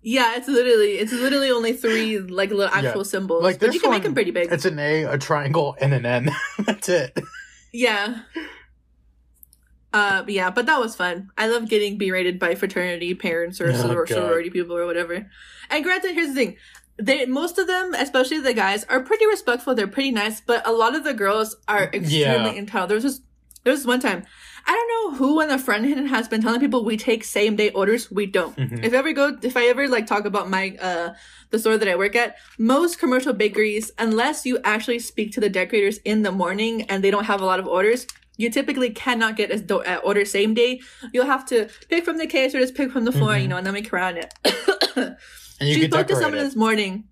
[0.05, 3.45] Yeah, it's literally it's literally only three like little actual symbols.
[3.45, 4.51] Like, but this you can make them pretty big.
[4.51, 6.29] It's an A, a triangle, and an N.
[6.59, 7.17] that's it.
[7.73, 8.23] Yeah.
[9.93, 11.31] Uh, yeah, but that was fun.
[11.39, 14.15] I love getting berated by fraternity parents or Oh, soror- God.
[14.15, 15.31] sorority people or whatever.
[15.71, 16.57] And granted, here's the thing:
[16.99, 19.75] they most of them, especially the guys, are pretty respectful.
[19.75, 22.53] They're pretty nice, but a lot of the girls are extremely Yeah.
[22.53, 22.91] entitled.
[22.91, 23.21] There was this,
[23.65, 24.25] there was this one time.
[24.65, 27.57] I don't know who on the front end has been telling people we take same
[27.57, 28.11] day orders.
[28.13, 28.55] We don't.
[28.57, 28.85] Mhm.
[28.85, 31.15] If I ever go, if I ever like talk about my uh
[31.51, 35.49] the store that I work at, most commercial bakeries, unless you actually speak to the
[35.51, 39.37] decorators in the morning and they don't have a lot of orders, you typically cannot
[39.37, 40.81] get a do- uh, order same day.
[41.13, 43.43] You'll have to pick from the case or just pick from the floor, Mhm.
[43.43, 44.33] you know, and then make around it.
[45.63, 46.43] And you she spoke to someone it.
[46.43, 47.05] this morning.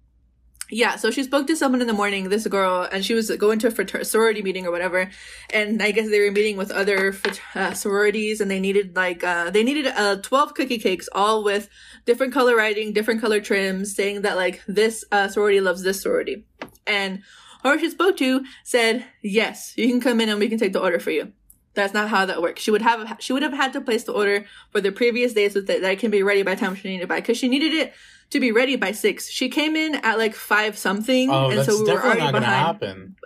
[0.73, 3.61] Yeah, so she spoke to someone in the morning, this girl, and she was going
[3.61, 5.09] to a frater- sorority meeting or whatever.
[5.53, 9.23] And I guess they were meeting with other frat- uh, sororities, and they needed like
[9.23, 11.69] uh, they needed uh, twelve cookie cakes, all with
[12.07, 16.45] different color writing, different color trims, saying that like this uh, sorority loves this sorority.
[16.89, 17.23] And
[17.63, 20.83] whoever she spoke to said, "Yes, you can come in and we can take the
[20.83, 21.33] order for you."
[21.75, 22.63] That's not how that works.
[22.63, 25.49] She would have she would have had to place the order for the previous day
[25.49, 27.39] so that, that it can be ready by the time she needed it by because
[27.39, 27.93] she needed it
[28.31, 29.29] to be ready by six.
[29.29, 32.67] She came in at like five something, Oh, and so we were already not behind.
[32.67, 33.17] happen.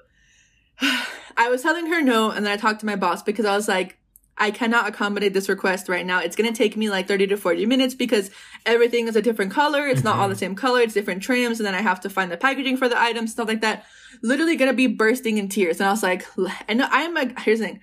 [1.36, 3.68] I was telling her no, and then I talked to my boss because I was
[3.68, 3.98] like,
[4.36, 6.18] I cannot accommodate this request right now.
[6.18, 8.30] It's going to take me like 30 to 40 minutes because
[8.66, 9.86] everything is a different color.
[9.86, 10.40] It's not all the mm-hmm.
[10.40, 10.80] same color.
[10.80, 11.60] It's different trims.
[11.60, 13.84] And then I have to find the packaging for the items, stuff like that.
[14.22, 15.78] Literally going to be bursting in tears.
[15.78, 16.26] And I was like,
[16.66, 17.80] and I'm like, here's the thing.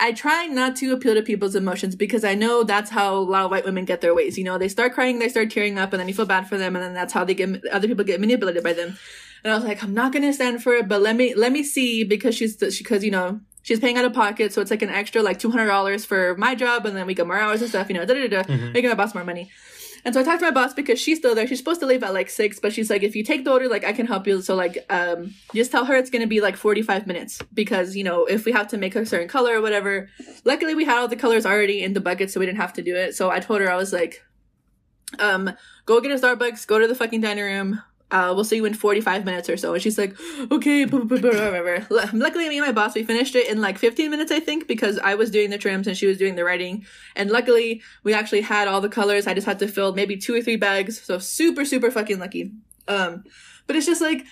[0.00, 3.44] I try not to appeal to people's emotions because I know that's how a lot
[3.44, 4.36] of white women get their ways.
[4.36, 6.58] You know, they start crying, they start tearing up, and then you feel bad for
[6.58, 8.98] them, and then that's how they get other people get manipulated by them.
[9.44, 11.62] And I was like, I'm not gonna stand for it, but let me let me
[11.62, 14.90] see because she's because you know she's paying out of pocket, so it's like an
[14.90, 17.68] extra like two hundred dollars for my job, and then we get more hours and
[17.70, 17.88] stuff.
[17.88, 18.72] You know, da da da, Mhm.
[18.72, 19.50] making my boss more money.
[20.04, 21.46] And so I talked to my boss because she's still there.
[21.46, 23.68] She's supposed to leave at like six, but she's like, if you take the order,
[23.68, 24.42] like I can help you.
[24.42, 28.04] So like, um, just tell her it's gonna be like forty five minutes because you
[28.04, 30.10] know if we have to make a certain color or whatever.
[30.44, 32.82] Luckily, we had all the colors already in the bucket, so we didn't have to
[32.82, 33.14] do it.
[33.14, 34.22] So I told her I was like,
[35.18, 35.50] um,
[35.86, 37.80] go get a Starbucks, go to the fucking dining room.
[38.14, 39.74] Uh, we'll see you in 45 minutes or so.
[39.74, 40.14] And she's like,
[40.52, 41.84] okay, blah, blah, blah, whatever.
[42.12, 44.98] Luckily, me and my boss, we finished it in like 15 minutes, I think, because
[44.98, 46.86] I was doing the trims and she was doing the writing.
[47.16, 49.26] And luckily, we actually had all the colors.
[49.26, 51.00] I just had to fill maybe two or three bags.
[51.02, 52.52] So super, super fucking lucky.
[52.88, 53.24] Um,
[53.66, 54.24] but it's just like,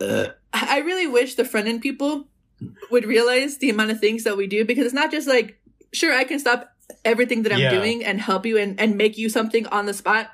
[0.00, 2.28] I I really wish the front end people
[2.90, 5.58] would realize the amount of things that we do because it's not just like,
[5.92, 6.70] sure, I can stop
[7.04, 7.70] everything that I'm Yeah.
[7.70, 10.30] doing and help you and, and make you something on the spot.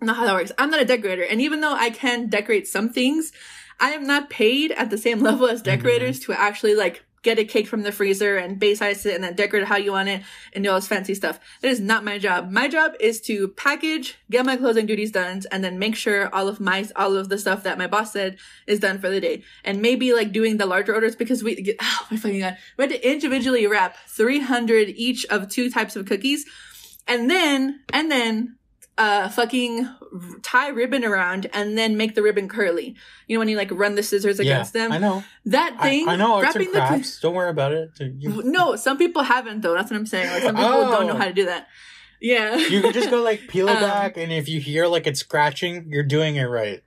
[0.00, 0.52] Not how that works.
[0.58, 1.22] I'm not a decorator.
[1.22, 3.32] And even though I can decorate some things,
[3.80, 6.32] I am not paid at the same level as decorators mm-hmm.
[6.32, 9.34] to actually like get a cake from the freezer and base ice it and then
[9.34, 11.40] decorate how you want it and do all this fancy stuff.
[11.60, 12.52] That is not my job.
[12.52, 16.46] My job is to package, get my closing duties done, and then make sure all
[16.46, 18.36] of my all of the stuff that my boss said
[18.68, 19.42] is done for the day.
[19.64, 22.58] And maybe like doing the larger orders because we get oh my fucking god.
[22.76, 26.46] We had to individually wrap 300 each of two types of cookies.
[27.08, 28.56] And then and then
[28.98, 29.88] uh fucking
[30.42, 32.96] tie ribbon around and then make the ribbon curly.
[33.26, 34.90] You know when you like run the scissors Yeah, against them?
[34.92, 35.22] I know.
[35.44, 37.90] That thing I know arts and wrapping the Don't worry about it.
[38.00, 39.74] No, some people haven't though.
[39.74, 40.30] That's what I'm saying.
[40.30, 41.16] Like some people don't know Oh.
[41.16, 41.68] how to do that.
[42.20, 42.56] Yeah.
[42.72, 45.20] you can just go like peel it Um, back, and if you hear like it's
[45.20, 46.82] scratching, you're doing it right.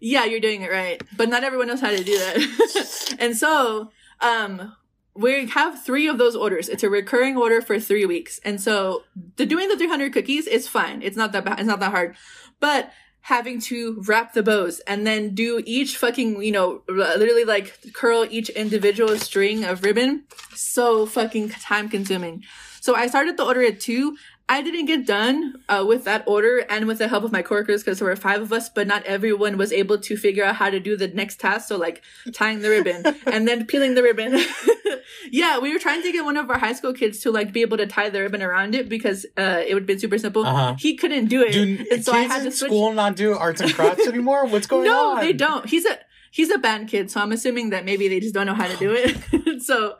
[0.00, 1.02] yeah, you're doing it right.
[1.16, 3.16] But not everyone knows how to do that.
[3.18, 4.74] and so, um,
[5.14, 6.68] we have three of those orders.
[6.68, 8.40] It's a recurring order for three weeks.
[8.44, 9.04] And so
[9.36, 11.02] the doing the 300 cookies is fine.
[11.02, 11.60] It's not that bad.
[11.60, 12.16] It's not that hard.
[12.58, 17.92] But having to wrap the bows and then do each fucking, you know, literally like
[17.94, 20.24] curl each individual string of ribbon,
[20.54, 22.42] so fucking time consuming.
[22.80, 24.16] So I started the order at two.
[24.46, 27.82] I didn't get done uh, with that order and with the help of my coworkers
[27.82, 30.68] because there were five of us, but not everyone was able to figure out how
[30.68, 31.68] to do the next task.
[31.68, 32.02] So like
[32.32, 34.38] tying the ribbon and then peeling the ribbon.
[35.30, 37.62] yeah, we were trying to get one of our high school kids to like be
[37.62, 40.44] able to tie the ribbon around it because uh, it would have been super simple.
[40.44, 40.76] Uh-huh.
[40.78, 42.70] He couldn't do it, Do and so I had to switch.
[42.70, 44.46] school not do arts and crafts anymore?
[44.46, 45.16] What's going no, on?
[45.16, 45.66] No, they don't.
[45.66, 45.98] He's a
[46.30, 48.76] he's a band kid, so I'm assuming that maybe they just don't know how to
[48.76, 49.62] do it.
[49.62, 49.96] so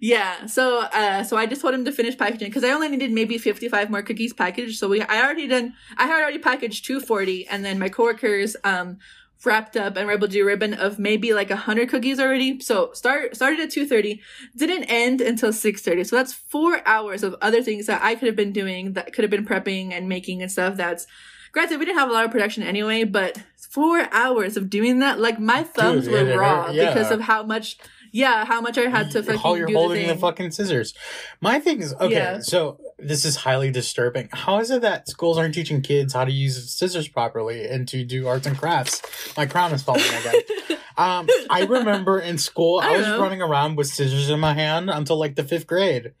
[0.00, 3.10] yeah, so uh, so I just told him to finish packaging because I only needed
[3.10, 4.78] maybe 55 more cookies packaged.
[4.78, 8.98] So we I already done I had already packaged 240, and then my coworkers um
[9.44, 12.60] wrapped up and were able to do a ribbon of maybe like 100 cookies already.
[12.60, 14.20] So start started at 2:30,
[14.56, 16.04] didn't end until 6:30.
[16.04, 19.22] So that's four hours of other things that I could have been doing that could
[19.24, 20.76] have been prepping and making and stuff.
[20.76, 21.06] That's
[21.52, 25.18] Granted, we didn't have a lot of production anyway, but four hours of doing that,
[25.18, 26.88] like my thumbs Dude, were raw yeah.
[26.88, 27.78] because of how much,
[28.12, 30.94] yeah, how much I had to fucking how you're holding the the, fucking scissors.
[31.40, 32.12] My thing is okay.
[32.14, 32.38] Yeah.
[32.40, 34.28] So this is highly disturbing.
[34.32, 38.04] How is it that schools aren't teaching kids how to use scissors properly and to
[38.04, 39.02] do arts and crafts?
[39.36, 40.42] My crown is falling again.
[40.96, 43.20] um, I remember in school I I, was know.
[43.20, 46.12] running around with scissors in my hand until like the fifth grade.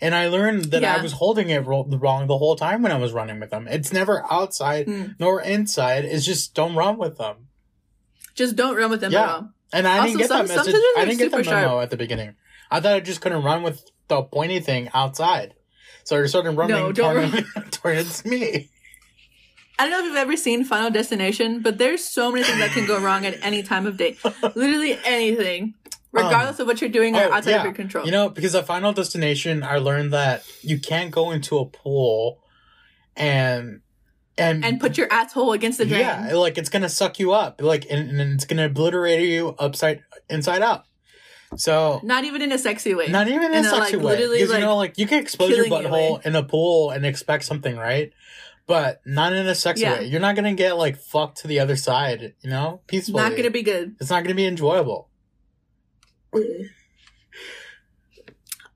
[0.00, 2.98] And I learned that I was holding it ro- wrong the whole time when I
[2.98, 3.66] was running with them.
[3.66, 5.04] It's never outside Hmm.
[5.18, 6.04] nor inside.
[6.04, 7.48] It's just don't run with them.
[8.36, 9.40] Just don't run with them Yeah.
[9.72, 10.74] And I Also, didn't get some- that message.
[10.96, 11.82] I didn't get the memo sharp.
[11.82, 12.34] at the beginning.
[12.70, 15.54] I thought I just couldn't run with the pointy thing outside.
[16.04, 18.70] So I started running No, don't toward- towards me.
[19.78, 22.70] I don't know if you've ever seen Final Destination, but there's so many things that
[22.72, 24.16] can go wrong at any time of day.
[24.56, 27.58] Literally anything, um, regardless of what you're doing or Oh, outside yeah.
[27.58, 28.04] of your control.
[28.04, 32.42] You know, because at Final Destination, I learned that you can't go into a pool
[33.16, 33.80] and
[34.38, 36.00] and and put your asshole against the drain.
[36.00, 40.02] yeah, like it's gonna suck you up, like and, and it's gonna obliterate you upside
[40.30, 40.84] inside out.
[41.56, 43.08] So Not even in a sexy way.
[43.08, 44.16] Not even in a In a, sexy like, way.
[44.16, 46.90] Because like, you know, like you can expose your killing you butthole in a pool
[46.90, 48.12] and expect something, right?
[48.66, 49.94] But not in a sexy Yeah.
[49.94, 50.06] way.
[50.06, 53.22] You're not gonna get like fucked to the other side, you know, peacefully.
[53.22, 53.96] Not gonna be good.
[53.98, 55.08] It's not gonna be enjoyable.
[56.34, 56.68] Mm.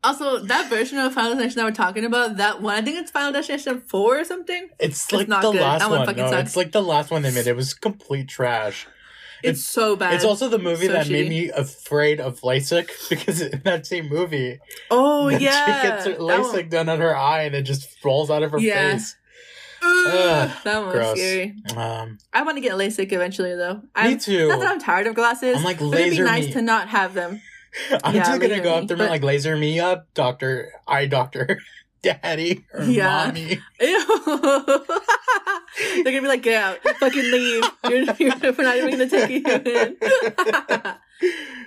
[0.05, 3.11] Also, that version of Final Destination that we're talking about, that one, I think it's
[3.13, 4.69] Final Destination 4 or something.
[4.81, 5.61] It's like not the good.
[5.61, 6.17] last That one one.
[6.17, 6.49] No, sucks.
[6.49, 7.47] it's like the last one they made.
[7.47, 8.87] It was complete trash.
[9.45, 10.15] It's, It's- so bad.
[10.15, 14.09] It's also the movie So that made me afraid of LASIK because in that same
[14.09, 14.59] movie,
[14.91, 15.67] Oh, yeah.
[15.67, 18.59] chick gets her LASIK done on her eye and it just rolls out of her
[18.59, 18.93] Yeah.
[18.95, 19.17] face.
[19.85, 21.19] Ugh, that one was gross.
[21.19, 21.55] scary.
[21.77, 23.83] Um, I want to get LASIK eventually, though.
[23.97, 24.49] I'm, me too.
[24.49, 25.57] Not that I'm tired of glasses.
[25.57, 26.53] I'm like, but it'd be nice me.
[26.53, 27.41] to not have them.
[28.05, 31.07] I'm Yeah, just gonna go up there but- and like laser me up, doctor, eye
[31.07, 31.59] doctor,
[32.03, 33.27] daddy, or Yeah.
[33.27, 33.59] mommy.
[33.81, 33.99] They're
[36.05, 37.65] gonna be like, get out, fucking leave.
[37.89, 39.97] You're, you're, we're not even gonna take you in.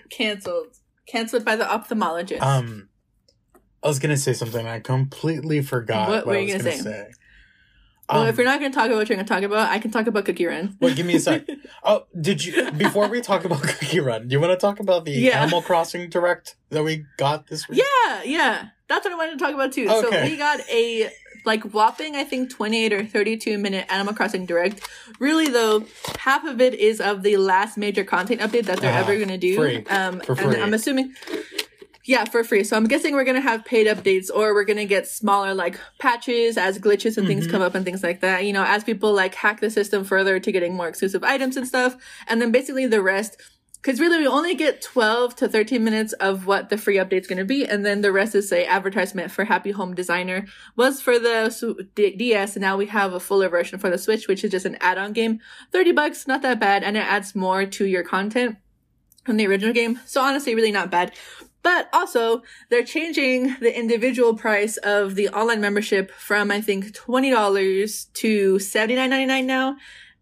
[0.09, 0.67] Cancelled.
[1.07, 2.41] Cancelled by the ophthalmologist.
[2.41, 2.89] Um,
[3.83, 4.65] I was gonna say something.
[4.67, 7.07] I completely forgot What what, were I you was gonna gonna say?
[7.07, 7.11] say.
[8.09, 9.91] Well, Um, if you're not gonna talk about what you're gonna talk about, I can
[9.91, 10.77] talk about Cookie Run.
[10.79, 11.47] Wait, give me a sec.
[11.83, 12.71] Oh, did you?
[12.71, 15.41] Before we talk about Cookie Run, do you want to talk about the Yeah.
[15.41, 17.79] Animal Crossing direct that we got this week?
[17.81, 18.65] Yeah, yeah.
[18.87, 19.87] That's what I wanted to talk about too.
[19.89, 20.01] Okay.
[20.01, 21.09] So we got a
[21.45, 24.87] like whopping, I think, 28 or 32 minute Animal Crossing Direct.
[25.19, 25.85] Really, though,
[26.19, 28.99] half of it is of the last major content update that they're Uh-huh.
[29.01, 29.55] ever going to do.
[29.55, 29.85] Free.
[29.89, 30.61] Um, For and free.
[30.61, 31.13] I'm assuming.
[32.05, 32.63] Yeah, for free.
[32.63, 36.57] So I'm guessing we're gonna have paid updates, or we're gonna get smaller like patches
[36.57, 37.51] as glitches and things Mhm.
[37.51, 38.45] come up and things like that.
[38.45, 41.67] You know, as people like hack the system further to getting more exclusive items and
[41.67, 43.37] stuff, and then basically the rest.
[43.81, 47.37] Because really, we only get 12 to 13 minutes of what the free update's going
[47.37, 51.19] to be, and then the rest is say advertisement for Happy Home Designer was for
[51.19, 54.65] the DS, and now we have a fuller version for the Switch, which is just
[54.65, 55.39] an add-on game,
[55.71, 58.55] 30 bucks, not that bad, and it adds more to your content
[59.23, 59.99] from the original game.
[60.07, 61.11] So honestly, really not bad.
[61.65, 67.31] But also, they're changing the individual price of the online membership from I think twenty
[67.31, 69.77] dollars to seventy nine ninety nine now.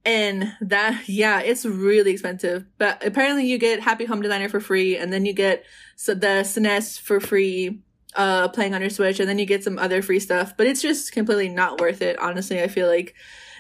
[0.05, 2.63] And that, yeah, it's really expensive.
[2.77, 5.65] But apparently, you get Happy Home Designer for free, and then you get
[5.97, 7.81] so the SNES for free,
[8.15, 10.55] uh, playing on your Switch, and then you get some other free stuff.
[10.55, 12.17] But it's just completely not worth it.
[12.19, 13.15] Honestly, I feel like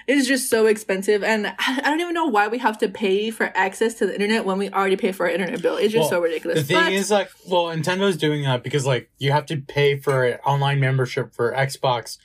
[0.07, 3.51] it's just so expensive, and I don't even know why we have to pay for
[3.55, 5.77] access to the internet when we already pay for our internet bill.
[5.77, 6.59] It's just Well, so ridiculous.
[6.59, 9.97] The thing But- is, like, well, Nintendo's doing that because, like, you have to pay
[9.97, 12.17] for an online membership for Xbox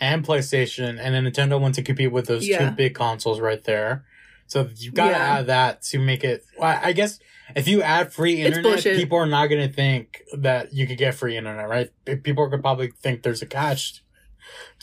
[0.00, 2.70] and PlayStation, and then Nintendo wants to compete with those Yeah.
[2.70, 4.04] two big consoles right there.
[4.46, 5.38] So you've gotta Yeah.
[5.38, 6.44] add that to make it.
[6.58, 7.18] Well, I guess
[7.56, 11.36] if you add free internet, people are not gonna think that you could get free
[11.38, 11.90] internet, right?
[12.22, 14.02] People could probably think there's a catch,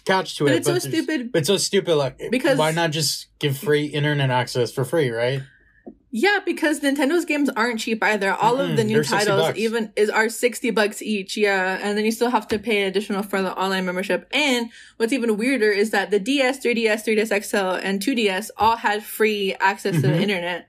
[0.09, 0.57] catch to but it.
[0.57, 1.31] it's so there's- stupid.
[1.33, 1.95] It's so stupid.
[1.95, 5.41] Like, Because- why not just give free internet access for free, right?
[6.11, 8.33] Yeah, because Nintendo's games aren't cheap either.
[8.33, 11.37] All of the new they're titles even is are sixty bucks each.
[11.37, 14.27] Yeah, and then you still have to pay an additional for the online membership.
[14.31, 19.03] And what's even weirder is that the DS, 3DS, 3DS XL, and 2DS all had
[19.03, 20.21] free access to the Mhm.
[20.21, 20.67] internet.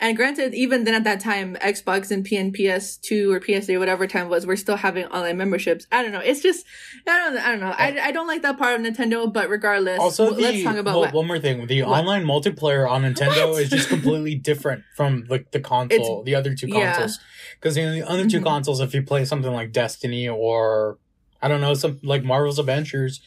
[0.00, 4.26] And granted, even then at that time, Xbox and PNPS two or PS3, whatever time
[4.26, 5.86] it was, we're still having online memberships.
[5.90, 6.20] I don't know.
[6.20, 6.66] It's just
[7.06, 7.70] I don't I don't know.
[7.76, 9.32] I, I don't like that part of Nintendo.
[9.32, 12.00] But regardless, Also, w- let's talk about well, one more thing: the What?
[12.00, 13.62] online multiplayer on Nintendo What?
[13.62, 17.18] is just completely different from like the console, the other two consoles.
[17.58, 18.44] Because in the other two Mhm.
[18.44, 20.98] consoles, if you play something like Destiny or
[21.40, 23.20] I don't know, some like Marvel's Adventures,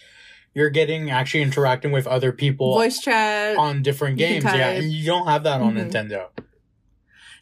[0.57, 3.57] you're getting actually interacting with other people Voice chat.
[3.57, 4.43] on different games.
[4.43, 5.91] Yeah, and you don't have that on Mhm.
[5.91, 6.25] Nintendo.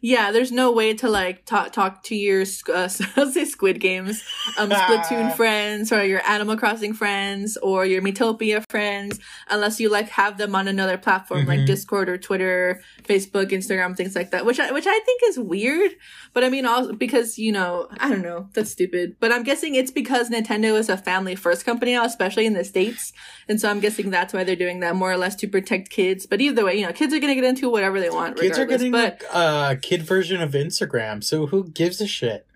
[0.01, 4.23] Yeah, there's no way to like talk talk to your uh, I'll say Squid Games,
[4.57, 10.09] um, Splatoon friends, or your Animal Crossing friends, or your Miitopia friends, unless you like
[10.09, 11.65] have them on another platform like Mhm.
[11.67, 14.45] Discord or Twitter, Facebook, Instagram, things like that.
[14.45, 15.91] Which I which I think is weird,
[16.33, 19.15] but I mean also because you know I don't know that's stupid.
[19.19, 22.63] But I'm guessing it's because Nintendo is a family first company now, especially in the
[22.63, 23.13] states,
[23.47, 26.25] and so I'm guessing that's why they're doing that more or less to protect kids.
[26.25, 28.37] But either way, you know, kids are gonna get into whatever they want.
[28.37, 32.47] Kids are getting but like a kid version of Instagram, so who gives a shit?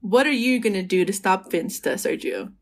[0.00, 2.52] What are you gonna do to stop Finsta, uh, Sergio?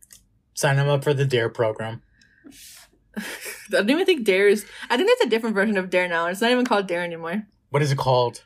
[0.55, 2.03] Sign him up for the Dare program.
[3.16, 3.22] I
[3.70, 4.66] don't even think Dare is.
[4.90, 6.27] I think it's a different version of Dare now.
[6.27, 7.46] It's not even called Dare anymore.
[7.70, 8.42] What is it called?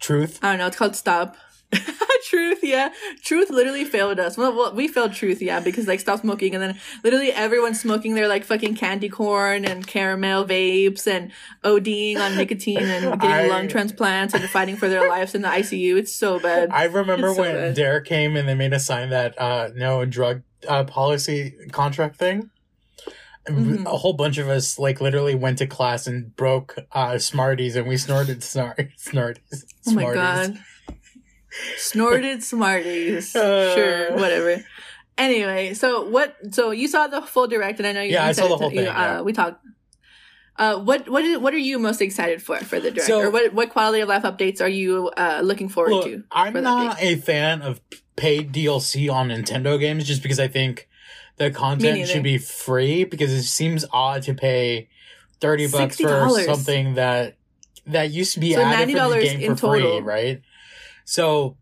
[0.00, 0.40] Truth.
[0.42, 0.66] I don't know.
[0.66, 1.36] It's called Stop.
[2.28, 2.92] Truth, yeah.
[3.22, 4.36] Truth literally failed us.
[4.36, 8.14] Well, well, we failed Truth, yeah, because like stop smoking, and then literally everyone's smoking
[8.14, 11.30] their like fucking candy corn and caramel vapes and
[11.62, 15.48] ODing on nicotine and getting I- lung transplants and fighting for their lives in the
[15.48, 15.96] ICU.
[15.96, 16.70] It's so bad.
[16.70, 17.74] I remember so when bad.
[17.74, 22.50] Dare came and they made a sign that uh no drug uh, policy contract thing.
[23.48, 23.86] Mhm.
[23.86, 27.86] A whole bunch of us like literally went to class and broke uh Smarties and
[27.86, 29.64] we snorted snar- Smarties.
[29.86, 30.58] Oh my god.
[31.76, 33.34] Snorted Smarties.
[33.36, 33.74] Uh.
[33.74, 34.64] sure, whatever.
[35.18, 36.36] Anyway, so what?
[36.52, 38.12] So you saw the full direct, and I know you.
[38.12, 39.20] Yeah, I said saw the whole you- thing, Uh, yeah.
[39.22, 39.64] We talked.
[40.58, 43.30] Uh, what what is what are you most excited for for the direct, So- or
[43.30, 46.22] what what quality of life updates are you uh looking forward Look, to?
[46.30, 47.80] I'm for not a fan of
[48.16, 50.88] paid DLC on Nintendo games just because I think
[51.36, 54.88] the content should be free because it seems odd to pay
[55.42, 56.44] 30 bucks for $60.
[56.46, 57.36] something that
[57.86, 60.00] that used to be So added for the $90 game in for free, total.
[60.02, 60.40] right?
[61.06, 61.56] So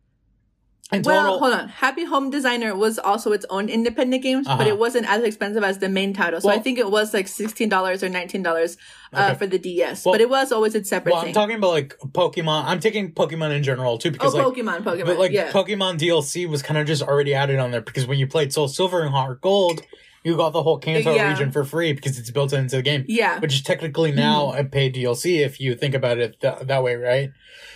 [1.02, 1.68] well, hold on.
[1.68, 4.68] Happy Home Designer was also its own independent game, but Uh-huh.
[4.68, 6.40] it wasn't as expensive as the main title.
[6.40, 8.76] So I think it was like sixteen dollars or nineteen dollars
[9.12, 9.38] uh, Okay.
[9.38, 10.04] for the DS.
[10.04, 11.34] Well- but it was always its separate well, I'm thing.
[11.34, 12.64] talking about like Pokemon.
[12.66, 15.50] I'm taking Pokemon in general too oh, because like Pokemon, Pokemon, but like yeah.
[15.50, 18.68] Pokemon DLC was kind of just already added on there because when you played Soul
[18.68, 19.82] Silver and Heart Gold,
[20.24, 21.28] you got the whole Kanto Yeah.
[21.30, 23.04] region for free because it's built into the game.
[23.08, 23.38] yeah.
[23.40, 24.60] which is technically now Mm-hmm.
[24.60, 27.30] a paid DLC if you think about it th- that way, right?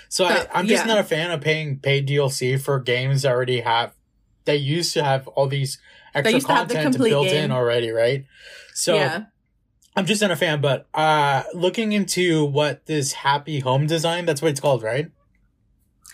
[0.08, 0.94] So I, Uh, I'm just yeah.
[0.94, 3.92] not a fan of paying paid DLC for games that already have
[4.46, 5.78] they used to have all these
[6.14, 8.24] extra content built in already, right?
[8.72, 9.24] So yeah.
[9.94, 10.62] I'm just not a fan.
[10.62, 15.10] But uh looking into what this Happy Home Design, that's what it's called, right?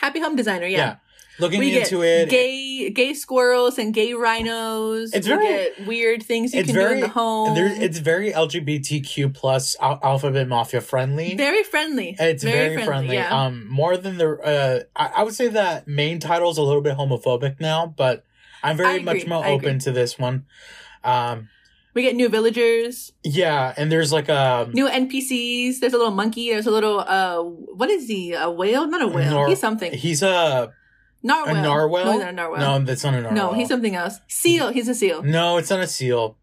[0.01, 0.97] Happy Home Designer, yeah.
[1.39, 5.12] Looking we get into it, gay gay squirrels and gay rhinos.
[5.12, 7.57] It's we very- weird things you can do in the home.
[7.57, 11.35] it's very LGBTQ plus Al- Alphabet Mafia friendly.
[11.37, 12.16] very friendly.
[12.18, 13.14] It's very, friendly.
[13.16, 13.28] Yeah.
[13.45, 16.82] Um, more than the uh, I, I would say that main title is a little
[16.82, 18.24] bit homophobic now, but
[18.62, 19.80] I'm very much more I open agree.
[19.80, 20.47] to this one.
[21.03, 21.49] Um,
[21.93, 25.78] we get new villagers, yeah, and there's like a new NPCs.
[25.78, 26.51] There's a little monkey.
[26.51, 28.32] There's a little uh, what is he?
[28.32, 28.87] A whale?
[28.89, 29.30] Not a whale.
[29.30, 29.93] Nor- he's something.
[29.93, 30.72] he's a
[31.25, 31.57] narwhal.
[31.57, 32.05] a narwhal?
[32.05, 32.61] No, he's not a narwhal.
[32.81, 33.35] no, that's not a narwhal.
[33.35, 34.20] No, he's something else.
[34.29, 34.68] Seal.
[34.70, 35.22] He's a seal.
[35.22, 36.37] no, it's not a seal.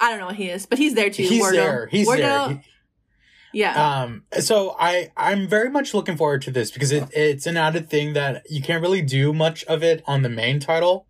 [0.00, 1.24] I don't know what he is, but he's there too.
[1.24, 1.52] He's Wardo.
[1.52, 1.86] there.
[1.90, 2.48] He's Wardo, there.
[2.50, 2.60] He-
[3.54, 4.02] yeah.
[4.02, 7.88] um so i i'm very much looking forward to this because it, it's an added
[7.88, 11.06] thing that you can't really do much of it on the main title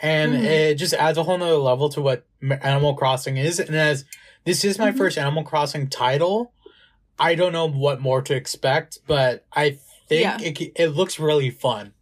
[0.00, 0.42] and Mhm.
[0.44, 4.04] it just adds a whole nother level to what animal crossing is and as
[4.44, 4.96] this is my Mhm.
[4.98, 6.52] first animal crossing title
[7.20, 10.38] i don't know what more to expect but i think Yeah.
[10.40, 11.92] it, it looks really fun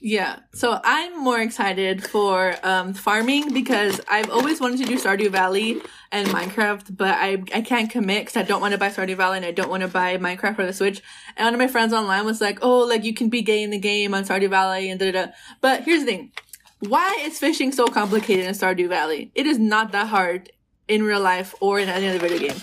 [0.00, 0.40] Yeah.
[0.52, 5.80] So I'm more excited for um, farming because I've always wanted to do Stardew Valley
[6.12, 9.38] and Minecraft, but I I can't commit because I don't want to buy Stardew Valley
[9.38, 11.02] and I don't want to buy Minecraft for the Switch.
[11.36, 13.70] And one of my friends online was like, "Oh, like you can be gay in
[13.70, 16.32] the game on Stardew Valley and da da da." But here's the thing:
[16.80, 19.32] why is fishing so complicated in Stardew Valley?
[19.34, 20.50] It is not that hard
[20.88, 22.60] in real life or in any other video game.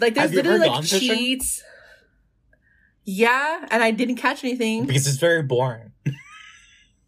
[0.00, 1.16] Like there's Have you ever literally like fishing?
[1.16, 1.62] cheats.
[3.04, 4.86] Yeah, and I didn't catch anything.
[4.86, 5.91] because it's very boring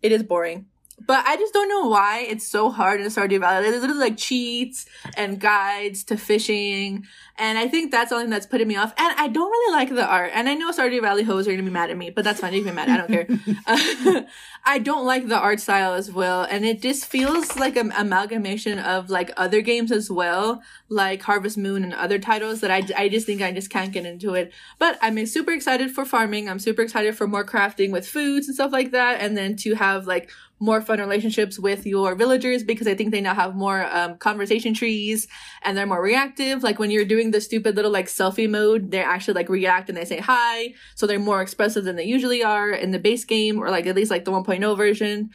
[0.04, 0.66] It is boring.
[1.00, 3.68] But I just don't know why it's so hard in Stardew Valley.
[3.68, 4.86] There's literally like cheats
[5.16, 7.06] and guides to fishing.
[7.36, 8.94] And I think that's something that's putting me off.
[8.96, 10.30] And I don't really like the art.
[10.34, 12.40] And I know Stardew Valley hoes are going to be mad at me, but that's
[12.40, 12.52] fine.
[12.52, 12.88] You can be mad.
[12.88, 13.26] I don't care.
[13.66, 14.22] Uh,
[14.66, 16.42] I don't like the art style as well.
[16.42, 21.58] And it just feels like an amalgamation of like other games as well, like Harvest
[21.58, 24.52] Moon and other titles that I, I just think I just can't get into it.
[24.78, 26.48] But I'm super excited for farming.
[26.48, 29.20] I'm super excited for more crafting with foods and stuff like that.
[29.20, 30.30] And then to have like
[30.60, 34.72] more fun relationships with your villagers because I think they now have more um, conversation
[34.72, 35.26] trees
[35.62, 36.62] and they're more reactive.
[36.62, 39.98] Like when you're doing the stupid little like selfie mode, they actually like react and
[39.98, 40.74] they say hi.
[40.94, 43.96] So they're more expressive than they usually are in the base game or like at
[43.96, 45.30] least like the 1.0 version.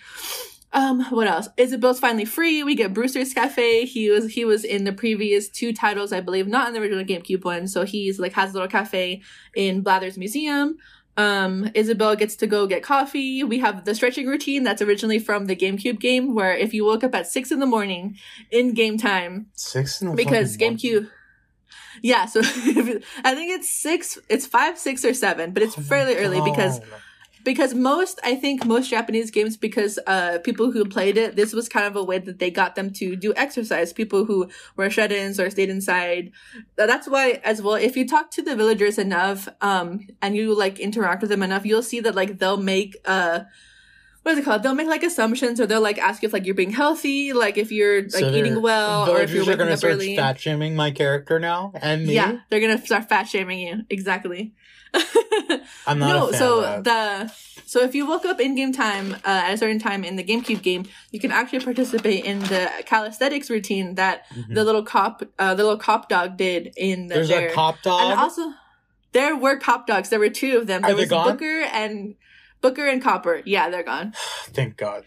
[0.72, 1.50] Um, what else?
[1.58, 2.64] Isabelle's finally free.
[2.64, 3.86] We get Brewster's Cafe.
[3.86, 7.04] He was he was in the previous two titles, I believe, not in the original
[7.04, 7.68] GameCube one.
[7.68, 9.24] So he's like has a little cafe
[9.56, 10.78] in Blather's Museum.
[11.20, 13.44] Um, Isabelle gets to go get coffee.
[13.44, 17.04] We have the stretching routine that's originally from the GameCube game, where if you woke
[17.04, 18.18] up at six in the morning
[18.52, 20.26] in game time, six in the morning.
[20.26, 20.78] because morning.
[20.78, 21.10] GameCube.
[22.02, 26.16] Yeah, so I think it's six, it's five, six, or seven, but it's Oh fairly
[26.16, 26.80] early because.
[27.44, 31.70] Because most I think most Japanese games because uh people who played it this was
[31.70, 35.40] kind of a way that they got them to do exercise people who were shut-ins
[35.40, 36.32] or stayed inside
[36.76, 40.80] that's why as well if you talk to the villagers enough um and you like
[40.80, 43.42] interact with them enough you'll see that like they'll make uh
[44.24, 44.64] what is it called?
[44.64, 47.58] They'll make like assumptions, or they'll like ask you if like you're being healthy, like
[47.58, 50.16] if you're like So eating well, or if villagers you're are gonna up start early.
[50.16, 52.16] fat shaming my character now and me.
[52.16, 53.84] Yeah, they're gonna start fat shaming you.
[53.90, 54.54] Exactly.
[55.88, 57.32] I'm not no, a fan so the
[57.66, 60.24] so if you woke up in game time uh, at a certain time in the
[60.24, 64.56] GameCube game, you can actually participate in the calisthenics routine that Mhm.
[64.56, 67.50] the little cop, uh, the little cop dog did in the There's there.
[67.50, 68.02] a cop dog.
[68.12, 68.54] and also
[69.12, 70.10] there were cop dogs.
[70.10, 70.84] There were two of them.
[70.84, 71.32] Are There they was gone?
[71.32, 72.16] Booker and
[72.62, 73.42] Booker and Copper.
[73.46, 74.14] Yeah, they're gone.
[74.46, 75.06] Thank God.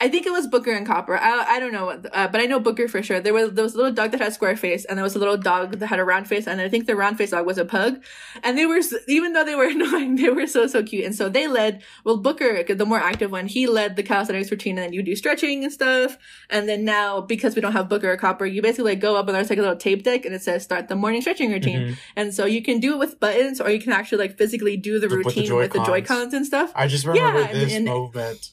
[0.00, 1.16] I think it was Booker and Copper.
[1.16, 3.20] I, I don't know, what- uh, but I know Booker for sure.
[3.20, 5.14] There was there was a little dog that had a square face, and there was
[5.14, 7.46] a little dog that had a round face, and I think the round face dog
[7.46, 8.02] was a pug.
[8.42, 11.04] And they were even though they were annoying, they were so so cute.
[11.04, 11.82] And so they led.
[12.04, 15.14] Well, Booker, the more active one, he led the calisthenics routine, and then you do
[15.14, 16.18] stretching and stuff.
[16.50, 19.28] And then now because we don't have Booker or Copper, you basically like go up
[19.28, 21.80] and there's like a little tape deck, and it says start the morning stretching routine.
[21.80, 21.96] Mhm.
[22.16, 24.98] And so you can do it with buttons, or you can actually like physically do
[24.98, 26.34] the The- with the routine with the Joy Joy-Cons.
[26.34, 26.72] And stuff.
[26.74, 28.50] I just remember Yeah, this and- movement.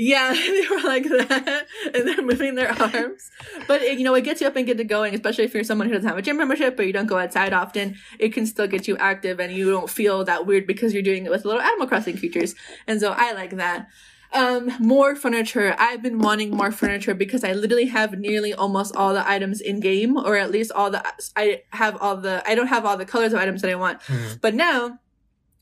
[0.00, 3.30] Yeah, they were like that, and they're moving their arms.
[3.66, 5.64] But it, you know, it gets you up and get to going, especially if you're
[5.64, 7.96] someone who doesn't have a gym membership or you don't go outside often.
[8.20, 11.26] It can still get you active, and you don't feel that weird because you're doing
[11.26, 12.54] it with little Animal Crossing creatures.
[12.86, 13.88] And so I like that.
[14.32, 15.74] Um, more furniture.
[15.78, 19.80] I've been wanting more furniture because I literally have nearly almost all the items in
[19.80, 21.02] game, or at least all the.
[21.34, 22.42] I have all the.
[22.46, 24.00] I don't have all the colors of items that I want.
[24.02, 24.40] Mhm.
[24.40, 24.98] But now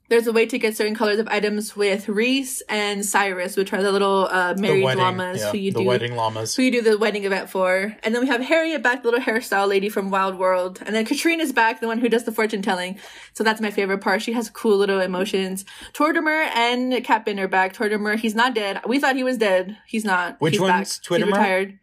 [0.09, 3.83] there's a way to get certain colors of items with Reese and Cyrus, which are
[3.83, 6.55] the little uh, The married wedding, llamas yeah, who you the do wedding llamas.
[6.55, 7.97] who you do the wedding event for.
[8.03, 10.81] And then we have Harriet back, the little hairstyle lady from Wild World.
[10.85, 12.99] And then Katrina's back, the one who does the fortune telling.
[13.35, 14.23] So that's my favorite part.
[14.23, 15.65] She has cool little emotions.
[15.93, 17.75] Tortimer and Captain are back.
[17.75, 18.81] Tortimer, he's not dead.
[18.87, 19.77] We thought he was dead.
[19.87, 20.41] He's not.
[20.41, 21.01] Which he's one's.
[21.07, 21.79] He's retired.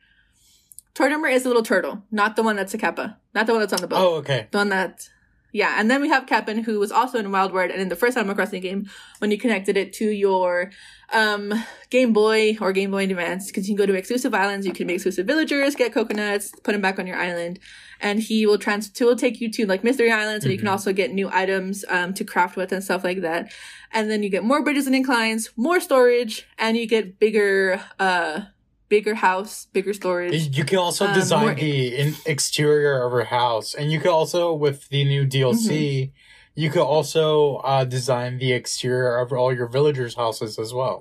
[0.95, 3.17] Tortimer is the little turtle, not the one that's a kappa.
[3.33, 3.97] Not the one that's on the boat.
[3.99, 4.47] Oh, okay.
[4.51, 5.09] The one that,
[5.53, 7.95] yeah, and then we have Kapp'n, who was also in Wild World, and in the
[7.95, 8.89] first Animal Crossing game,
[9.19, 10.71] when you connected it to your
[11.13, 11.53] um,
[11.91, 14.87] Game Boy or Game Boy Advance, because you can go to exclusive islands, you can
[14.87, 17.59] make exclusive villagers, get coconuts, put them back on your island,
[18.01, 20.67] and he will trans he will take you to like Mystery Islands, and you can
[20.67, 20.71] Mhm.
[20.71, 23.51] also get new items um, to craft with and stuff like that.
[23.91, 28.41] And then you get more bridges and inclines, more storage, and you get bigger, uh,
[28.93, 30.55] bigger house, bigger storage.
[30.57, 34.11] You can also Um, design more- the in- exterior of her house, and you can
[34.19, 36.61] also, with the new DLC, Mm-hmm.
[36.61, 40.97] you could also uh, design the exterior of all your villagers' houses as well.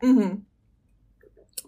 [0.00, 0.32] hmm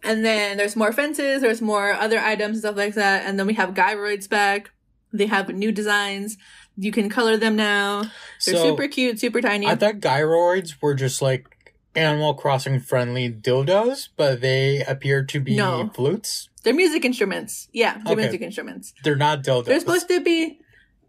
[0.05, 3.25] And then there's more fences, there's more other items and stuff like that.
[3.27, 4.71] And then we have gyroids back.
[5.13, 6.37] They have new designs.
[6.77, 8.03] You can color them now.
[8.45, 9.67] They're so super cute, super tiny.
[9.67, 11.56] I thought gyroids were just like
[11.97, 15.91] Animal Crossing friendly dildos, but they appear to be No.
[15.95, 16.49] flutes.
[16.63, 17.69] they're music instruments.
[17.73, 18.23] Yeah, they're Okay.
[18.23, 18.93] music instruments.
[19.05, 19.65] They're not dildos.
[19.67, 20.59] They're supposed to be.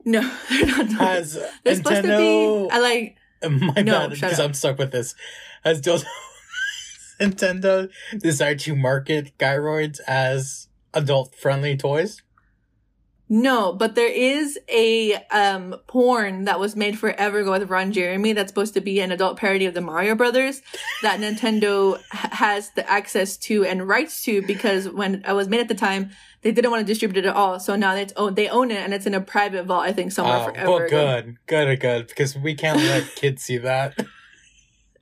[0.06, 0.92] No, they're not.
[0.94, 2.68] Has they're supposed to Nintendo?
[2.70, 2.72] be.
[2.72, 3.18] I like.
[3.76, 4.40] My No, bad, because.
[4.40, 5.14] I'm stuck with this.
[5.64, 6.06] Has dildo
[7.20, 12.22] Nintendo decided to market gyroids as adult friendly toys?
[13.30, 18.34] No, but there is a um porn that was made forever ago with Ron Jeremy
[18.34, 20.62] that's supposed to be an adult parody of the Mario Brothers
[21.02, 25.68] that Nintendo has the access to and rights to because when it was made at
[25.68, 26.12] the time
[26.44, 27.60] they didn't want to distribute it at all.
[27.60, 30.12] So now it's own they own it and it's in a private vault I think
[30.14, 30.70] somewhere Oh, forever.
[30.70, 30.88] well, ago.
[30.88, 33.98] good, good, good, because we can't let kids see that.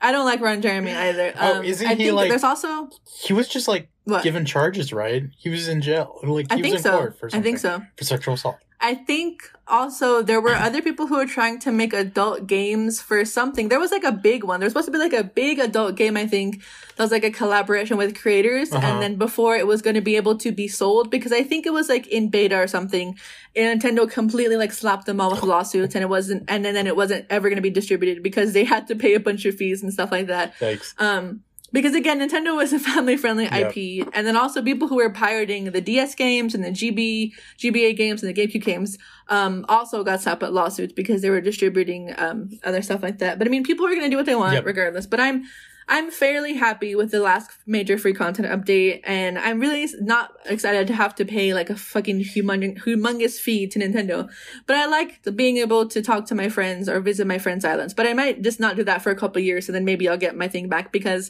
[0.05, 1.33] I don't like Ron Jeremy either.
[1.39, 2.89] Oh, Um, isn't I he, think like- there's also
[3.23, 5.23] He was just like what given charges, right?
[5.37, 6.97] He was in jail, like he I was think in so.
[6.97, 7.81] court for I think so.
[7.97, 8.57] for sexual assault.
[8.85, 13.25] I think also there were other people who were trying to make adult games for
[13.25, 13.67] something.
[13.67, 14.59] There was like a big one.
[14.59, 16.61] There was supposed to be like a big adult game, I think,
[16.95, 18.71] that was like a collaboration with creators.
[18.71, 18.85] Uh-huh.
[18.85, 21.65] And then before it was going to be able to be sold, because I think
[21.65, 23.17] it was like in beta or something,
[23.55, 26.85] and Nintendo completely like slapped them all with lawsuits and it wasn't, and then, then
[26.85, 29.55] it wasn't ever going to be distributed because they had to pay a bunch of
[29.55, 30.55] fees and stuff like that.
[30.57, 30.93] Thanks.
[30.99, 31.41] Um,
[31.75, 33.75] because again, Nintendo was a family friendly Yep.
[33.77, 37.95] IP, and then also people who were pirating the DS games and the GB, GBA
[37.97, 38.97] games and the GameCube games,
[39.27, 43.37] um, also got slapped with lawsuits because they were distributing, um, other stuff like that.
[43.37, 44.65] But I mean, people are gonna do what they want Yep.
[44.65, 45.05] regardless.
[45.05, 45.43] But I'm,
[45.87, 50.87] I'm fairly happy with the last major free content update, and I'm really not excited
[50.87, 54.27] to have to pay like a fucking humongous, humongous fee to Nintendo.
[54.65, 57.65] But I like the being able to talk to my friends or visit my friends'
[57.65, 57.93] islands.
[57.93, 60.17] But I might just not do that for a couple years, and then maybe I'll
[60.17, 61.29] get my thing back because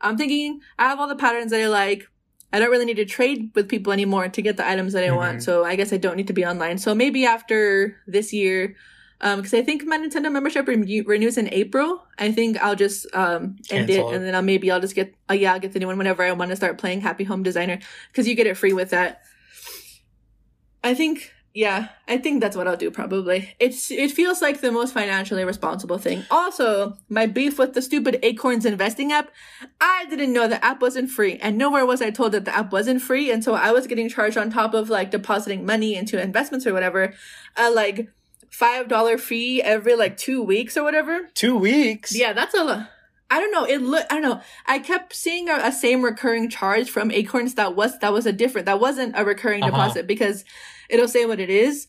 [0.00, 2.08] I'm thinking I have all the patterns that I like.
[2.52, 5.10] I don't really need to trade with people anymore to get the items that I
[5.10, 5.38] want.
[5.38, 5.42] Mhm.
[5.42, 6.78] So I guess I don't need to be online.
[6.78, 8.76] So maybe after this year,
[9.20, 12.06] um, because I think my Nintendo membership renew- renews in April.
[12.18, 14.16] I think I'll just um end Cancel it.
[14.16, 16.22] and then I'll maybe I'll just get uh, yeah I'll get the new one whenever
[16.22, 17.78] I want to start playing Happy Home Designer
[18.12, 19.22] because you get it free with that.
[20.84, 23.54] I think yeah, I think that's what I'll do probably.
[23.58, 26.22] It's it feels like the most financially responsible thing.
[26.30, 29.30] Also, my beef with the stupid Acorns investing app,
[29.80, 32.72] I didn't know the app wasn't free, and nowhere was I told that the app
[32.72, 36.20] wasn't free, and so I was getting charged on top of like depositing money into
[36.20, 37.14] investments or whatever,
[37.56, 38.12] a like
[38.50, 41.30] five dollar fee every like two weeks or whatever.
[41.32, 42.14] Two weeks.
[42.14, 42.90] Yeah, that's a lot.
[43.30, 43.64] I don't know.
[43.64, 44.04] It look.
[44.10, 44.40] I don't know.
[44.66, 48.32] I kept seeing a, a same recurring charge from Acorns that was that was a
[48.32, 49.70] different that wasn't a recurring Uh-huh.
[49.72, 50.44] deposit because
[50.88, 51.88] it'll say what it is.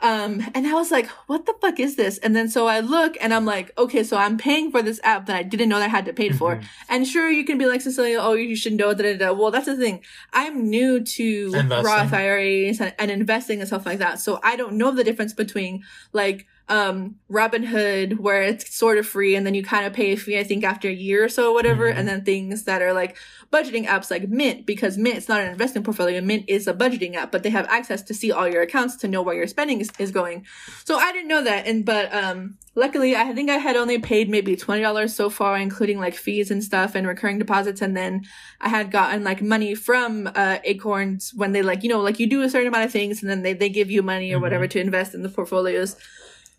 [0.00, 2.18] Um, and I was like, what the fuck is this?
[2.18, 5.26] And then so I look and I'm like, okay, so I'm paying for this app
[5.26, 6.54] that I didn't know that I had to pay for.
[6.54, 6.64] Mhm.
[6.88, 9.36] And sure, you can be like, Cecilia, oh, you should know that.
[9.36, 10.04] Well, that's the thing.
[10.32, 11.84] I'm new to Investing.
[11.84, 14.20] Roth IRAs and, and investing and stuff like that.
[14.20, 15.82] So I don't know the difference between
[16.12, 20.16] like, um, Robinhood, where it's sort of free and then you kind of pay a
[20.16, 21.90] fee, I think, after a year or so, or whatever.
[21.90, 21.96] Mhm.
[21.96, 23.16] And then things that are like
[23.52, 26.20] budgeting apps like Mint, because Mint is not an investment portfolio.
[26.20, 29.08] Mint is a budgeting app, but they have access to see all your accounts to
[29.08, 30.44] know where your spending is, is going.
[30.84, 31.66] So I didn't know that.
[31.66, 35.98] And, but, um, luckily I think I had only paid maybe $20 so far, including
[35.98, 37.80] like fees and stuff and recurring deposits.
[37.80, 38.22] And then
[38.60, 42.26] I had gotten like money from, uh, Acorns when they like, you know, like you
[42.26, 44.42] do a certain amount of things and then they, they give you money or Mhm.
[44.42, 45.96] whatever to invest in the portfolios.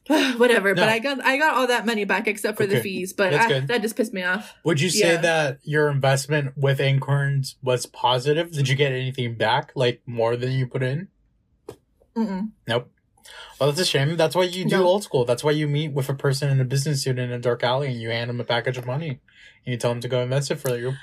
[0.38, 0.82] whatever, No.
[0.82, 3.60] but I got, I got all that money back except for the fees, but I,
[3.62, 4.54] that just pissed me off.
[4.66, 5.22] Would you say Yeah.
[5.22, 8.52] that your investment with Acorns was positive?
[8.52, 11.10] Did you get anything back, like more than you put in?
[12.16, 12.50] Mm-mm.
[12.68, 12.92] Nope.
[13.60, 14.18] Well, that's a shame.
[14.18, 15.26] That's why you do old school.
[15.26, 17.88] That's why you meet with a person in a business suit in a dark alley
[17.90, 19.20] and you hand them a package of money and
[19.66, 20.94] you tell them to go invest it for you.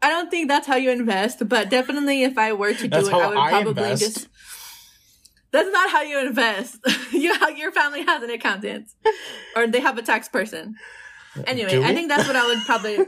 [0.00, 3.08] I don't think that's how you invest, but definitely if I were to do That's
[3.08, 4.02] it, I would I probably invest.
[4.02, 4.28] just.
[5.50, 6.78] That's not how you invest.
[7.12, 8.88] you, your family has an accountant,
[9.56, 10.74] or they have a tax person.
[11.46, 12.98] Anyway, I think that's what I would probably.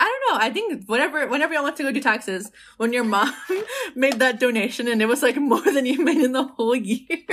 [0.00, 0.46] I don't know.
[0.46, 3.32] I think whatever, whenever I went to go do taxes, when your mom
[3.96, 7.24] made that donation and it was like more than you made in the whole year,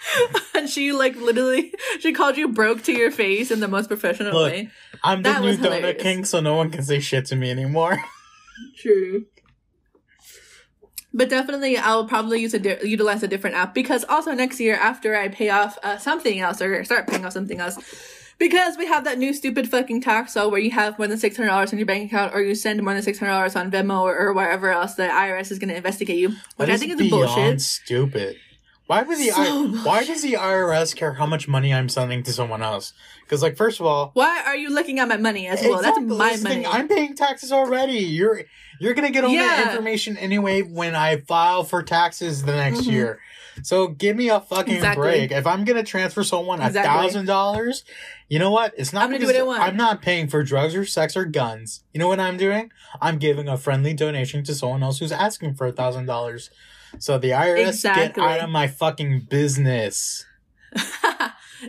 [0.54, 4.32] and she like literally she called you broke to your face in the most professional
[4.32, 4.70] Look, way.
[5.04, 6.02] I'm the That new was donut hilarious.
[6.02, 7.98] king, so no one can say shit to me anymore.
[8.76, 9.26] True.
[11.14, 14.74] But definitely, I'll probably use a di- utilize a different app because also next year
[14.74, 17.78] after I pay off uh, something else or start paying off something else,
[18.38, 21.36] because we have that new stupid fucking tax law where you have more than six
[21.36, 23.70] hundred dollars in your bank account or you send more than six hundred dollars on
[23.70, 26.92] Venmo or, or wherever else the IRS is going to investigate you, which I think
[26.92, 27.60] is beyond bullshit.
[27.62, 28.36] stupid.
[28.88, 32.22] Why would the So I- why does the IRS care how much money I'm sending
[32.22, 32.94] to someone else?
[33.22, 35.82] Because like first of all, Why are you looking at my money as well?
[35.82, 36.74] That's my that's the thing, money.
[36.74, 37.98] I'm paying taxes already.
[37.98, 38.42] You're
[38.80, 42.92] you're gonna get all that information anyway when I file for taxes the next Mhm.
[42.92, 43.20] year.
[43.62, 45.02] So give me a fucking Exactly.
[45.02, 45.32] break.
[45.32, 47.84] If I'm gonna transfer someone a thousand dollars,
[48.30, 48.72] you know what?
[48.78, 49.62] It's not I'm gonna do because what I want.
[49.70, 51.82] I'm not paying for drugs or sex or guns.
[51.92, 52.70] You know what I'm doing?
[53.02, 56.48] I'm giving a friendly donation to someone else who's asking for a thousand dollars.
[56.98, 58.22] So the IRS Exactly.
[58.22, 60.24] get out of my fucking business.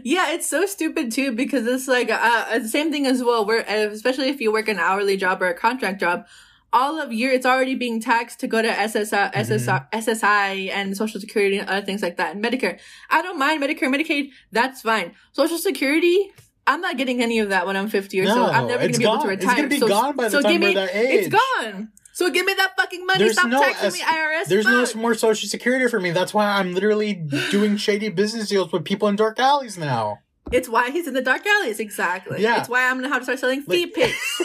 [0.03, 3.45] yeah, it's so stupid too because it's like uh, the same thing as well.
[3.45, 6.25] Where uh, especially if you work an hourly job or a contract job,
[6.73, 11.19] all of your it's already being taxed to go to SSI, SSI, SSI and Social
[11.19, 12.79] Security and other things like that and Medicare.
[13.09, 14.29] I don't mind Medicare, Medicaid.
[14.51, 15.13] That's fine.
[15.31, 16.31] Social Security.
[16.67, 18.45] I'm not getting any of that when I'm 50 or so.
[18.45, 19.25] I'm never going to be able gone.
[19.25, 19.55] to It's retire.
[19.55, 21.25] gonna be so, gone by the so time give we're me, that age.
[21.25, 21.91] It's gone.
[22.19, 23.19] So give me that fucking money.
[23.19, 24.45] There's Stop no taxing S- me, IRS.
[24.47, 26.11] There's no more social security for me.
[26.11, 30.19] That's why I'm literally doing shady business deals with people in dark alleys now.
[30.51, 31.79] It's why he's in the dark alleys.
[31.79, 32.41] Exactly.
[32.41, 32.59] Yeah.
[32.59, 34.41] It's why I'm gonna have to start selling Like- feet pics.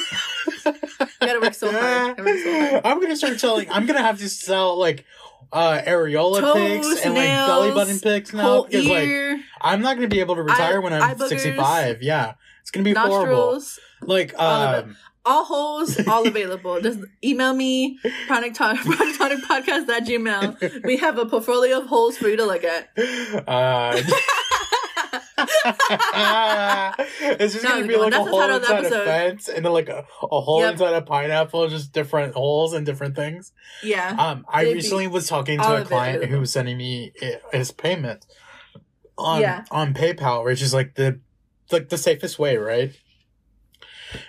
[1.20, 2.16] gotta work so hard.
[2.16, 2.82] Work so hard.
[2.84, 3.68] I'm gonna start selling.
[3.68, 5.04] I'm gonna have to sell like
[5.52, 10.06] uh areola Toes, pics and like belly button pics now because like I'm not gonna
[10.06, 12.04] be able to retire when I'm boogers, 65.
[12.04, 13.60] Yeah, it's gonna be horrible.
[14.00, 14.96] Like um,
[15.26, 16.80] all holes, all available.
[16.80, 20.84] Just email me, Chronic Talk, Chronic Tonic Podcast at Gmail.
[20.84, 22.90] We have a portfolio of holes for you to look at.
[23.48, 23.96] uh,
[27.20, 29.64] it's just No, gonna be like a hole title of the inside a fence and
[29.64, 30.72] then like a, a hole Yep.
[30.72, 33.52] inside a pineapple, just different holes and different things.
[33.82, 34.14] Yeah.
[34.18, 37.12] Um, I recently was talking to a client who was sending me
[37.52, 38.26] his payment
[39.16, 39.64] on Yeah.
[39.70, 41.20] on PayPal, which is like the
[41.70, 42.92] like the safest way, right?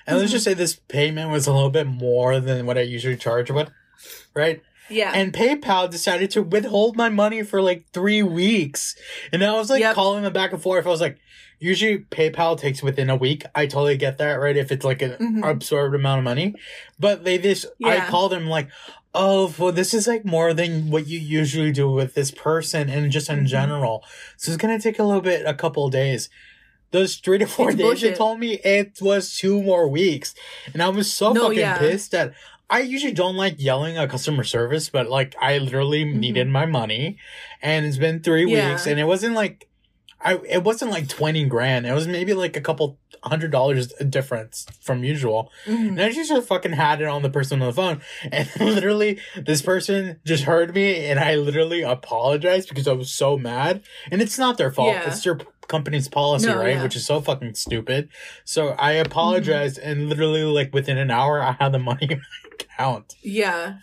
[0.07, 3.17] And let's just say this payment was a little bit more than what I usually
[3.17, 3.69] charge with,
[4.33, 4.61] right?
[4.89, 5.11] Yeah.
[5.15, 8.95] And PayPal decided to withhold my money for like three weeks.
[9.31, 9.95] And I was like Yep.
[9.95, 10.85] calling them back and forth.
[10.85, 11.17] I was like,
[11.59, 13.45] usually PayPal takes within a week.
[13.55, 14.55] I totally get that, right?
[14.55, 15.49] If it's like an Mhm.
[15.49, 16.53] absorbed amount of money.
[16.99, 18.67] But they just, I called them like,
[19.15, 23.09] oh, well, this is like more than what you usually do with this person and
[23.11, 23.47] just in Mhm.
[23.47, 24.03] general.
[24.37, 26.29] So it's going to take a little bit, a couple of days.
[26.95, 28.11] Those three to four It's days bullshit.
[28.13, 30.33] they told me it was two more weeks.
[30.73, 31.77] And I was so No, fucking yeah.
[31.77, 32.33] pissed that
[32.69, 36.15] I usually don't like yelling at customer service, but like I literally Mhm.
[36.15, 37.17] needed my money
[37.61, 38.69] and it's been three Yeah.
[38.71, 39.67] weeks and it wasn't like
[40.27, 41.85] I it wasn't like twenty grand.
[41.85, 45.51] It was maybe like a couple hundred dollars difference from usual.
[45.67, 45.87] Mhm.
[45.89, 48.01] And I just sort of fucking had it on the person on the phone.
[48.31, 53.37] And literally this person just heard me and I literally apologized because I was so
[53.37, 53.83] mad.
[54.11, 54.93] And it's not their fault.
[54.95, 55.07] Yeah.
[55.07, 55.37] It's their
[55.67, 56.67] company's policy, No, right?
[56.69, 56.73] yeah.
[56.75, 56.83] Mm-hmm.
[56.83, 58.09] Which is so fucking stupid.
[58.43, 62.49] So I apologized and literally like within an hour I had the money in my
[62.53, 63.15] account.
[63.23, 63.77] Yeah,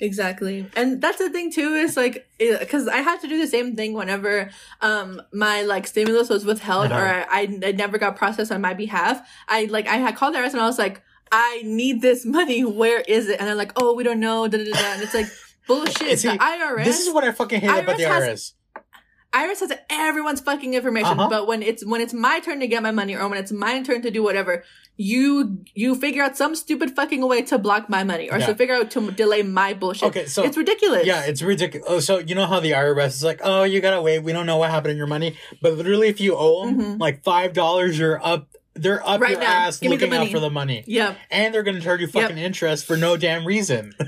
[0.00, 0.66] exactly.
[0.76, 3.94] And that's the thing too is like because I had to do the same thing
[3.94, 7.24] whenever um my like stimulus was withheld or Uh-huh.
[7.30, 9.26] I, I it never got processed on my behalf.
[9.48, 12.64] I like I had called the IRS and I was like, I need this money.
[12.64, 13.38] Where is it?
[13.38, 14.48] And they're like, Oh, we don't know.
[14.48, 14.78] Da, da, da.
[14.94, 15.26] And it's like
[15.66, 16.18] bullshit.
[16.18, 16.84] See, the IRS.
[16.84, 18.54] This is what I fucking hate about the IRS has-
[19.32, 19.50] IRS.
[19.50, 21.28] IRS has everyone's fucking information, Uh-huh.
[21.28, 23.82] but when it's when it's my turn to get my money or when it's my
[23.82, 24.62] turn to do whatever,
[24.96, 28.46] you you figure out some stupid fucking way to block my money or Yeah.
[28.46, 30.08] to figure out to delay my bullshit.
[30.10, 31.06] Okay, so it's ridiculous.
[31.06, 31.86] Yeah, it's ridiculous.
[31.90, 34.18] Oh, so you know how the IRS is like, oh, you gotta wait.
[34.20, 35.36] We don't know what happened to your money.
[35.60, 37.00] But literally, if you owe them Mhm.
[37.00, 38.48] like five dollars, you're up.
[38.74, 39.66] They're up Right your now.
[39.66, 41.16] ass Give looking out for the money, Yep.
[41.30, 43.94] and they're gonna charge you fucking interest for no damn reason.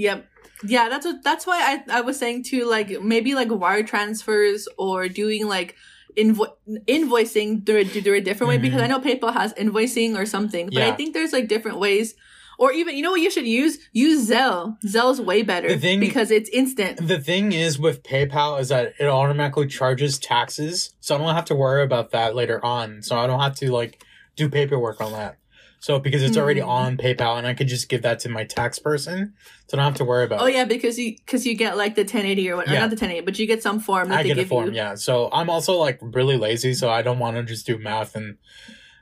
[0.00, 0.26] Yep.
[0.64, 4.66] Yeah, that's what that's why I I was saying too like maybe like wire transfers
[4.76, 5.76] or doing like
[6.16, 6.54] invo-
[6.88, 8.84] invoicing through a, through a different way because Mhm.
[8.84, 12.14] I know PayPal has invoicing or something, but I think there's like different ways
[12.58, 13.78] or even you know what you should use?
[13.92, 14.76] Use Zelle.
[14.84, 17.06] Zelle's way better thing- because it's instant.
[17.06, 21.44] the thing is with PayPal is that it automatically charges taxes, so I don't have
[21.46, 23.02] to worry about that later on.
[23.02, 24.02] So I don't have to like
[24.34, 25.36] do paperwork on that.
[25.80, 26.66] So because it's already Mhm.
[26.68, 29.34] on PayPal, and I could just give that to my tax person,
[29.68, 30.40] so I don't have to worry about.
[30.40, 32.66] Oh yeah, because you because you get like the 1080 or what?
[32.68, 32.80] Yeah.
[32.80, 34.72] not the 1080, but you get some form I get a form, you.
[34.74, 34.96] yeah.
[34.96, 38.38] So I'm also like really lazy, so I don't want to just do math and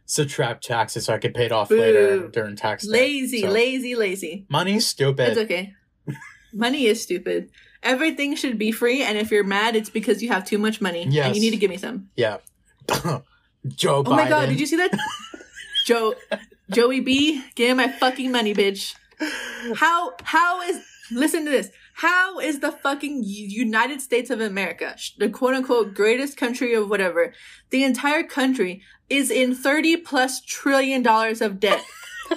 [0.04, 2.92] subtract taxes so I can pay it off later during tax day.
[2.92, 4.46] Lazy, So, lazy, lazy.
[4.48, 5.30] Money's stupid.
[5.30, 5.72] It's okay.
[6.52, 7.50] Money is stupid.
[7.82, 11.02] Everything should be free, and if you're mad, it's because you have too much money
[11.02, 12.10] and you need to give me some.
[12.16, 12.38] Yeah.
[13.66, 14.06] Joe Biden.
[14.06, 14.90] Oh my god, did you see that?
[15.86, 16.14] Joe,
[16.70, 18.94] Joey B, give me my fucking money, bitch.
[19.76, 21.70] How how is listen to this?
[21.94, 27.32] How is the fucking United States of America, the quote unquote greatest country of whatever,
[27.70, 31.82] the entire country is in thirty plus trillion dollars of debt?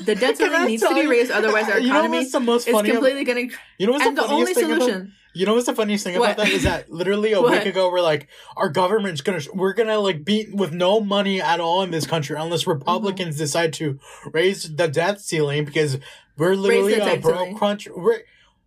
[0.06, 3.24] The debt ceiling needs to be raised, otherwise our You know economy most is completely
[3.24, 3.48] gonna.
[3.78, 6.32] you know what's And the the only solution, You know what's the funniest thing What?
[6.34, 8.28] about that is that literally a week ago we're like
[8.58, 12.36] our government's gonna we're gonna like beat with no money at all in this country
[12.38, 12.72] unless Mm-hmm.
[12.72, 14.00] Republicans decide to
[14.34, 15.98] raise the debt ceiling because
[16.38, 17.58] we're literally a broke ceiling.
[17.58, 17.92] country.
[17.96, 18.20] We're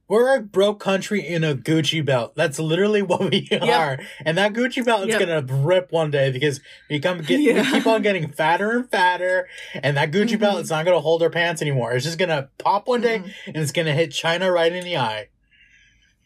[0.08, 2.34] we're a broke country in a Gucci belt.
[2.36, 6.60] That's literally what we are, and that Gucci belt is gonna rip one day because
[6.90, 7.62] we come get Yeah.
[7.62, 10.62] we keep on getting fatter and fatter, and that Gucci belt Mhm.
[10.62, 11.92] is not gonna hold our pants anymore.
[11.92, 13.32] It's just gonna pop one day Mhm.
[13.46, 15.28] and it's gonna hit China right in the eye.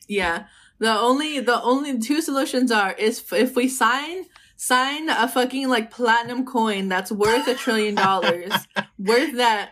[0.08, 0.44] Yeah.
[0.78, 4.24] The only the only two solutions are is f- if we sign
[4.56, 8.52] sign a fucking like platinum coin that's worth a trillion dollars,
[8.98, 9.70] worth that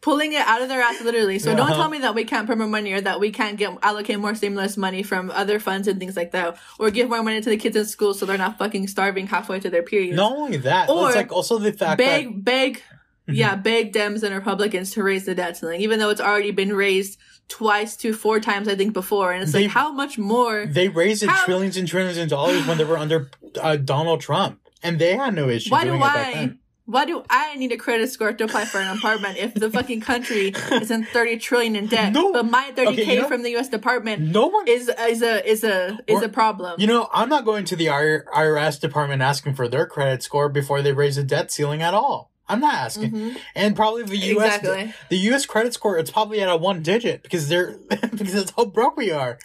[0.00, 1.38] pulling it out of their ass literally.
[1.38, 1.74] So don't Uh-huh.
[1.82, 4.34] tell me that we can't print more money or that we can't get allocate more
[4.34, 7.56] stimulus money from other funds and things like that or give more money to the
[7.56, 10.16] kids in school so they're not fucking starving halfway to their period.
[10.16, 12.82] Not only that, Or it's like also the fact that beg beg
[13.28, 13.36] Mhm.
[13.36, 16.72] yeah, beg Dems and Republicans to raise the debt ceiling, even though it's already been
[16.74, 17.18] raised
[17.52, 19.32] twice to four times, I think, before.
[19.32, 20.66] And it's They- like, how much more?
[20.66, 23.30] they raised it How- trillions and trillions of dollars when they were under
[23.60, 26.52] uh, Donald Trump, and they had no issue Why do I?
[26.84, 30.00] Why do I need a credit score to apply for an apartment if the fucking
[30.00, 32.32] country is in thirty trillion in debt, No.
[32.32, 33.68] but my thirty k you know- from the U.S.
[33.68, 36.80] Department No one, is is a is a is a problem?
[36.80, 40.82] you know, I'm not going to the IRS department asking for their credit score before
[40.82, 42.31] they raise the debt ceiling at all.
[42.52, 43.36] I'm not asking, Mhm.
[43.54, 44.58] and probably the U.S.
[44.58, 44.94] Exactly.
[45.08, 45.46] the U.S.
[45.46, 49.10] credit score it's probably at a one digit because they're because that's how broke we
[49.10, 49.38] are.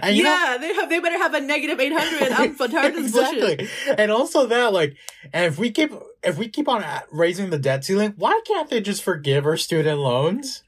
[0.00, 0.88] And you know, yeah, they have.
[0.88, 2.30] They better have a negative eight hundred.
[2.32, 3.60] I'm tired of this bullshit.
[3.60, 3.94] exactly.
[3.98, 4.96] And also that, like,
[5.32, 5.92] and if we keep
[6.22, 9.56] if we keep on at- raising the debt ceiling, why can't they just forgive our
[9.56, 10.62] student loans?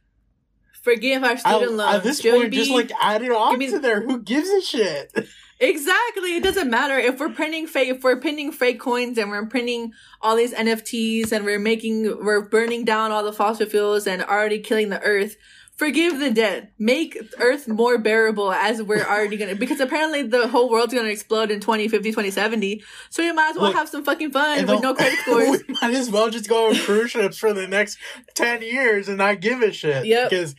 [0.82, 1.94] Forgive our I- student loans.
[1.96, 2.56] At this Joey point, B.
[2.56, 4.00] just like add it on to there.
[4.00, 5.12] Who gives a shit?
[5.62, 6.34] Exactly.
[6.36, 9.92] It doesn't matter if we're printing fake if we're printing fake coins and we're printing
[10.20, 14.58] all these NFTs and we're making we're burning down all the fossil fuels and already
[14.58, 15.36] killing the earth.
[15.76, 16.68] Forgive the dead.
[16.78, 21.50] Make Earth more bearable as we're already gonna because apparently the whole world's gonna explode
[21.50, 22.84] in 2050, 2070.
[23.10, 25.62] So you might as well Look, have some fucking fun with no credit scores.
[25.66, 27.98] we might as well just go on cruise ships for the next
[28.34, 30.06] ten years and not give a shit.
[30.06, 30.28] Yeah.
[30.28, 30.54] Because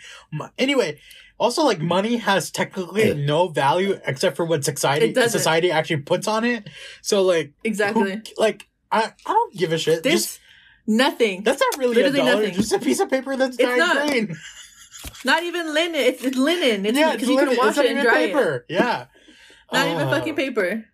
[0.57, 0.99] anyway,
[1.39, 6.27] also like money has technically no value except for what society It society actually puts
[6.27, 6.69] on it.
[7.01, 8.11] So like exactly.
[8.15, 10.03] who, like I I don't give a shit.
[10.03, 10.39] This Just
[10.87, 11.43] nothing.
[11.43, 12.35] that's not really a dollar.
[12.35, 12.53] nothing.
[12.53, 14.07] Just a piece of paper that's It's dyed not.
[14.09, 14.35] green.
[15.25, 15.95] Not even linen.
[15.95, 16.85] It's, it's linen.
[16.85, 18.27] It's yeah, because it's you can wash it's not it and even dry it.
[18.27, 18.65] paper.
[18.69, 19.05] Yeah.
[19.71, 20.85] Not even Uh, fucking paper.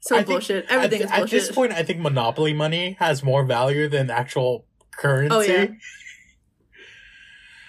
[0.00, 0.64] So I think- bullshit.
[0.66, 4.10] At, Everything th- is at this point, I think monopoly money has more value than
[4.10, 5.34] actual currency.
[5.34, 5.66] Oh, yeah.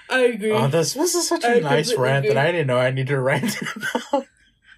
[0.10, 0.52] I agree.
[0.52, 2.38] Oh, this this is such a I nice completely rant that.
[2.38, 3.56] I didn't know I needed to rant
[4.12, 4.26] about.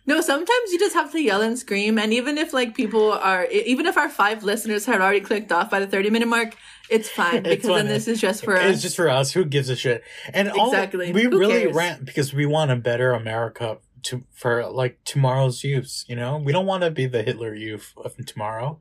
[0.05, 3.45] No, sometimes you just have to yell and scream, and even if like people are,
[3.47, 6.55] even if our five listeners had already clicked off by the thirty minute mark,
[6.89, 8.73] it's fine It's because then this is just for it's us.
[8.75, 9.34] It's just for us.
[9.34, 10.03] Who gives a shit?
[10.34, 11.11] And all- Exactly.
[11.11, 11.75] we Who really cares?
[11.75, 16.05] rant because we want a better America to for like tomorrow's youth.
[16.07, 18.80] You know, we don't want to be the Hitler youth of tomorrow.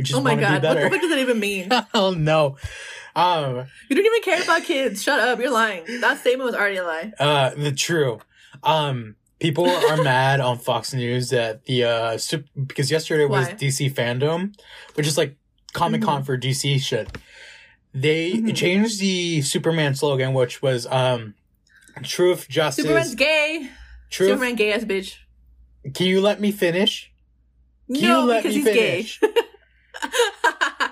[0.00, 1.68] We just oh my god, what the fuck does that even mean?
[1.94, 2.56] oh no.
[3.14, 3.66] Um.
[3.90, 5.02] you don't even care about kids.
[5.02, 5.84] Shut up, you're lying.
[6.00, 7.12] That statement was already a lie.
[7.18, 7.50] Uh.
[7.50, 8.20] The true.
[8.62, 9.16] Um.
[9.40, 12.18] People are mad on Fox News that the uh
[12.66, 13.54] because yesterday was Why?
[13.54, 14.58] DC FanDome,
[14.94, 15.36] which is like
[15.74, 17.18] Comic Con for DC shit.
[17.92, 18.56] They Mhm.
[18.56, 21.34] changed the Superman slogan, which was um,
[22.02, 23.68] truth, justice, Superman's gay.
[24.08, 24.28] truth.
[24.30, 25.16] Superman gay ass bitch.
[25.92, 27.10] Can you let me finish?
[27.92, 29.20] Can no, you let because me he's finish?
[29.20, 29.28] gay.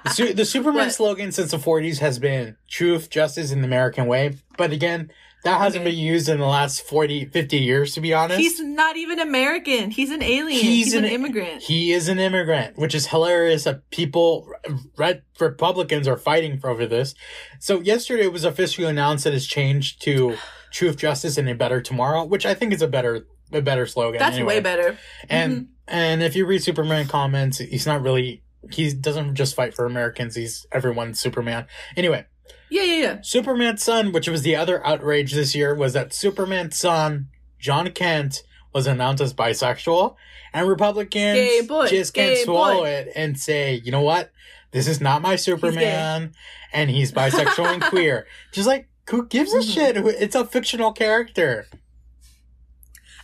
[0.05, 0.93] The, Su- the Superman What?
[0.93, 4.37] slogan since the 40s has been truth, justice, and the American way.
[4.57, 5.11] But again,
[5.45, 5.91] that hasn't Okay.
[5.93, 8.41] been used in the last 40, 50 years, to be honest.
[8.41, 9.91] He's not even American.
[9.91, 10.61] He's an alien.
[10.61, 11.63] He's He's, an, an- immigrant.
[11.63, 14.49] He is an immigrant, which is hilarious that people,
[14.97, 17.15] red Republicans are fighting for over this.
[17.61, 20.37] So yesterday it was officially announced that it's changed to
[20.73, 24.19] truth, justice, and a better tomorrow, which I think is a better, a better slogan.
[24.19, 24.57] That's anyway.
[24.57, 24.99] way better.
[25.29, 25.67] And Mhm.
[25.87, 30.35] and if you read Superman comments, he's not really he doesn't just fight for Americans.
[30.35, 31.67] He's everyone's Superman.
[31.97, 32.27] Anyway,
[32.71, 33.19] Yeah, yeah, yeah.
[33.23, 37.29] Superman's son, which was the other outrage this year, was that Superman's son,
[37.59, 38.43] Jon Kent,
[38.75, 40.17] was announced as bisexual,
[40.53, 42.89] and Republicans boy, just can't swallow boy.
[42.89, 44.31] it and say, you know what,
[44.73, 46.33] this is not my Superman,
[46.73, 48.27] and he's bisexual and queer.
[48.53, 49.75] Just like who gives a Mhm.
[49.75, 49.97] shit?
[49.97, 51.67] It's a fictional character.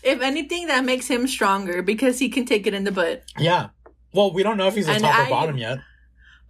[0.02, 3.24] if anything, that makes him stronger because he can take it in the butt.
[3.38, 3.68] Yeah.
[4.14, 5.78] Well, we don't know if he's a top I- or bottom yet.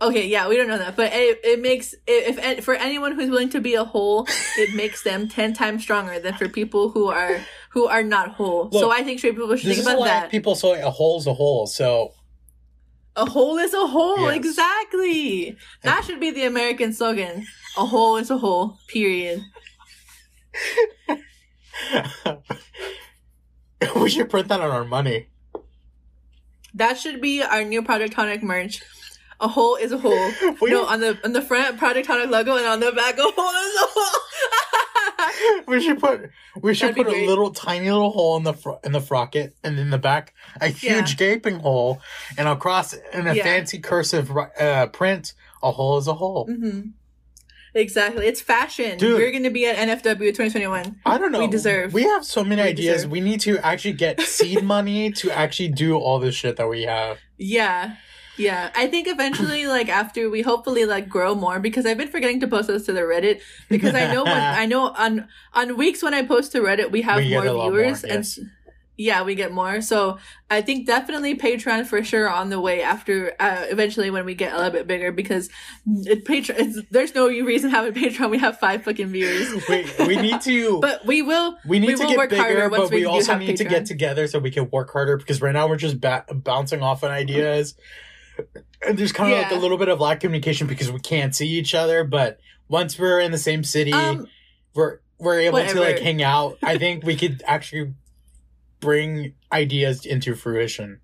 [0.03, 3.31] Okay, yeah, we don't know that, but it, it makes if, if for anyone who's
[3.31, 4.27] willing to be a whole,
[4.59, 7.41] it makes them ten times stronger than for people who are
[7.71, 8.71] who are not whole.
[8.73, 10.31] so I think straight people should This think is about why that.
[10.33, 11.67] people say a hole is a hole.
[11.69, 12.13] So
[13.17, 14.37] a hole is a whole, Yes.
[14.37, 15.57] exactly.
[15.83, 17.47] That should be the American slogan.
[17.79, 18.77] A hole is a whole.
[18.89, 19.43] Period.
[23.97, 25.29] we should print that on our money.
[26.75, 28.83] That should be our new Project Tonic merch.
[29.41, 30.31] A hole is a hole.
[30.61, 33.23] We, no, on the on the front Project Tonic logo and on the back a
[33.23, 35.65] hole is a hole.
[35.67, 38.81] we should put we should That'd put a little tiny little hole in the fr-
[38.85, 41.17] in the frocket and in the back a huge Yeah.
[41.17, 42.01] gaping hole
[42.39, 43.43] and across in a Yeah.
[43.43, 46.47] fancy cursive uh, print a hole is a hole.
[46.47, 46.81] hmm
[47.75, 48.27] Exactly.
[48.27, 48.99] It's fashion.
[48.99, 49.19] Dude.
[49.19, 51.01] We're gonna be at NFW 2021.
[51.05, 51.41] I don't know.
[51.41, 51.93] We deserve.
[51.93, 52.97] We have so many We ideas.
[52.97, 53.11] deserve.
[53.11, 56.83] We need to actually get seed money to actually do all this shit that we
[56.85, 57.19] have.
[57.37, 57.97] Yeah.
[58.37, 58.71] Yeah.
[58.77, 62.47] I think eventually, like after we hopefully like grow more, because I've been forgetting to
[62.49, 63.41] post those to the Reddit.
[63.69, 67.03] Because I know when I know on on weeks when I post to Reddit, we
[67.03, 68.39] have We more viewers more, and yes.
[68.39, 68.45] s-
[68.97, 69.81] yeah, we get more.
[69.81, 70.19] So
[70.51, 74.53] I think definitely Patreon for sure on the way after uh, eventually when we get
[74.53, 75.51] a little bit bigger because
[75.87, 78.31] it Patreon it's, there's no reason having Patreon.
[78.31, 79.53] We have five fucking viewers.
[79.69, 82.71] We we need to But we will we need we to get work harder bigger,
[82.71, 85.53] but we we, also need to get together so we can work harder because right
[85.53, 87.75] now we're just ba- bouncing off on ideas.
[88.87, 91.35] And there's kind of like a little bit of lack of communication because we can't
[91.35, 92.05] see each other.
[92.05, 92.39] But
[92.69, 94.29] once we're in the same city, um
[94.75, 96.59] we're we're able to like hang out.
[96.63, 97.95] I think we could actually
[98.85, 101.01] bring ideas into fruition.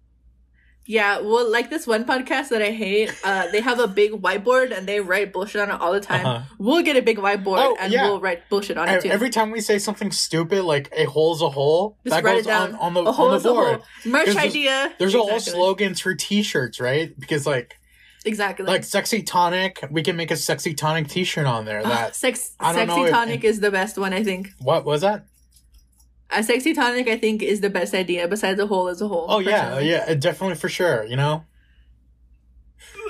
[0.87, 4.76] Yeah, well, like this one podcast that I hate, uh, they have a big whiteboard
[4.76, 6.26] and they write bullshit on it all the time.
[6.26, 6.45] Uh-huh.
[6.59, 8.07] We'll get a big whiteboard Oh, and yeah.
[8.07, 9.09] we'll write bullshit on it too.
[9.11, 12.74] Every time we say something stupid, like a hole's a hole, Just that goes on,
[12.76, 13.83] on the on the board.
[14.05, 14.93] Merch There's idea.
[14.99, 15.53] There's all exactly.
[15.53, 17.18] slogans for T-shirts, right?
[17.20, 17.76] Because like
[18.24, 18.66] Exactly.
[18.66, 21.83] like sexy tonic, we can make a sexy tonic T-shirt on there.
[21.85, 24.49] Ah, That sex, I don't know sexy if- tonic is the best one, I think.
[24.61, 25.26] what was that?
[26.33, 28.28] A sexy tonic, I think, is the best idea.
[28.28, 29.26] Besides a hole as a whole.
[29.28, 29.91] Oh yeah, personally.
[29.91, 31.05] yeah, definitely for sure.
[31.05, 31.45] You know,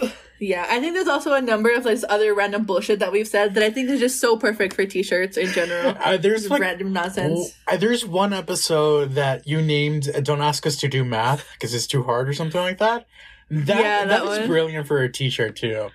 [0.41, 0.67] yeah.
[0.69, 3.63] I think there's also a number of like other random bullshit that we've said that
[3.63, 5.97] I think is just so perfect for t-shirts in general.
[6.01, 7.55] uh, there's like random nonsense.
[7.69, 11.75] uh, there's one episode that you named uh, "Don't ask us to do math because
[11.75, 13.07] it's too hard" or something like that.
[13.51, 14.47] That Yeah, that that one.
[14.47, 15.91] brilliant for a T-shirt too.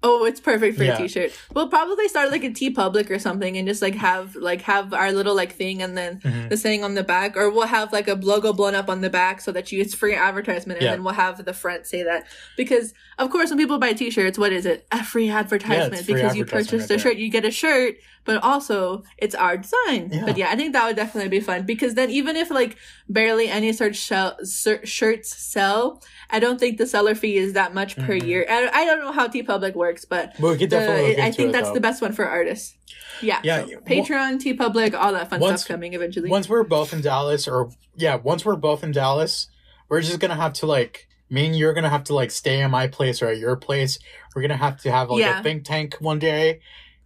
[0.00, 0.94] Oh, it's perfect for Yeah.
[0.94, 1.32] a t-shirt.
[1.54, 5.10] We'll probably start like a TeePublic or something and just like have like have our
[5.10, 6.50] little like thing and then Mhm.
[6.50, 9.10] the saying on the back, or we'll have like a logo blown up on the
[9.10, 10.90] back so that you it's free advertisement, and Yeah.
[10.92, 12.26] then we'll have the front say that
[12.56, 14.86] because of course when people buy T-shirts, what is it?
[14.92, 17.96] A free advertisement free because you advertisement purchase right the shirt, you get a shirt,
[18.28, 20.10] but also it's our design.
[20.12, 20.26] Yeah.
[20.26, 22.76] But yeah, I think that would definitely be fun because then even if like
[23.08, 24.36] barely any such shell,
[24.84, 28.26] shirts sell, I don't think the seller fee is that much per Mhm.
[28.26, 28.46] year.
[28.48, 31.74] I, I don't know how TeePublic works, but But we the- I think that's though.
[31.74, 32.76] the best one for artists.
[33.22, 33.40] Yeah.
[33.42, 36.28] Yeah, so Patreon, TeePublic, all that fun once- stuff coming eventually.
[36.30, 39.48] Once we're both in Dallas, or yeah, once we're both in Dallas,
[39.88, 41.06] we're just gonna have to like.
[41.30, 43.98] Me and you're gonna have to like stay in my place or at your place.
[44.34, 45.40] We're gonna have to have like Yeah.
[45.40, 46.60] a think tank one day.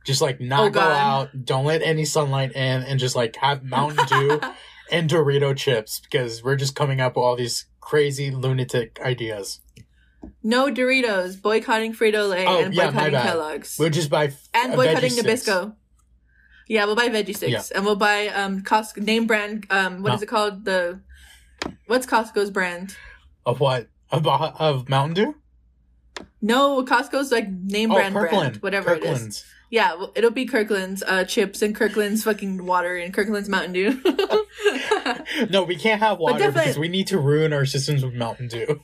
[0.04, 3.62] Just like not Oh, go out, don't let any sunlight in, and just like have
[3.62, 4.40] Mountain Dew
[4.90, 9.60] and Dorito chips because we're just coming up with all these crazy lunatic ideas.
[10.42, 13.14] no Doritos, boycotting Frito Lay, Oh, and yeah, boycotting.
[13.20, 15.44] Kellogg's, We'll just buy f- and boycotting veggie sticks.
[15.48, 15.74] Nabisco.
[16.68, 19.66] Yeah, we'll buy veggie sticks, and we'll buy um Costco name brand.
[19.70, 20.14] Um, what No.
[20.16, 20.64] is it called?
[20.64, 21.00] The
[21.86, 22.96] what's Costco's brand?
[23.46, 23.88] Of what?
[24.10, 25.34] Of, of Mountain Dew?
[26.40, 28.60] No, Costco's like name Oh, brand Kirkland.
[28.60, 29.44] brand, whatever it is.
[29.72, 34.00] Yeah, well, it'll be Kirkland's uh, chips and Kirkland's fucking water and Kirkland's Mountain Dew.
[35.50, 38.82] No, we can't have water because we need to ruin our systems with Mountain Dew.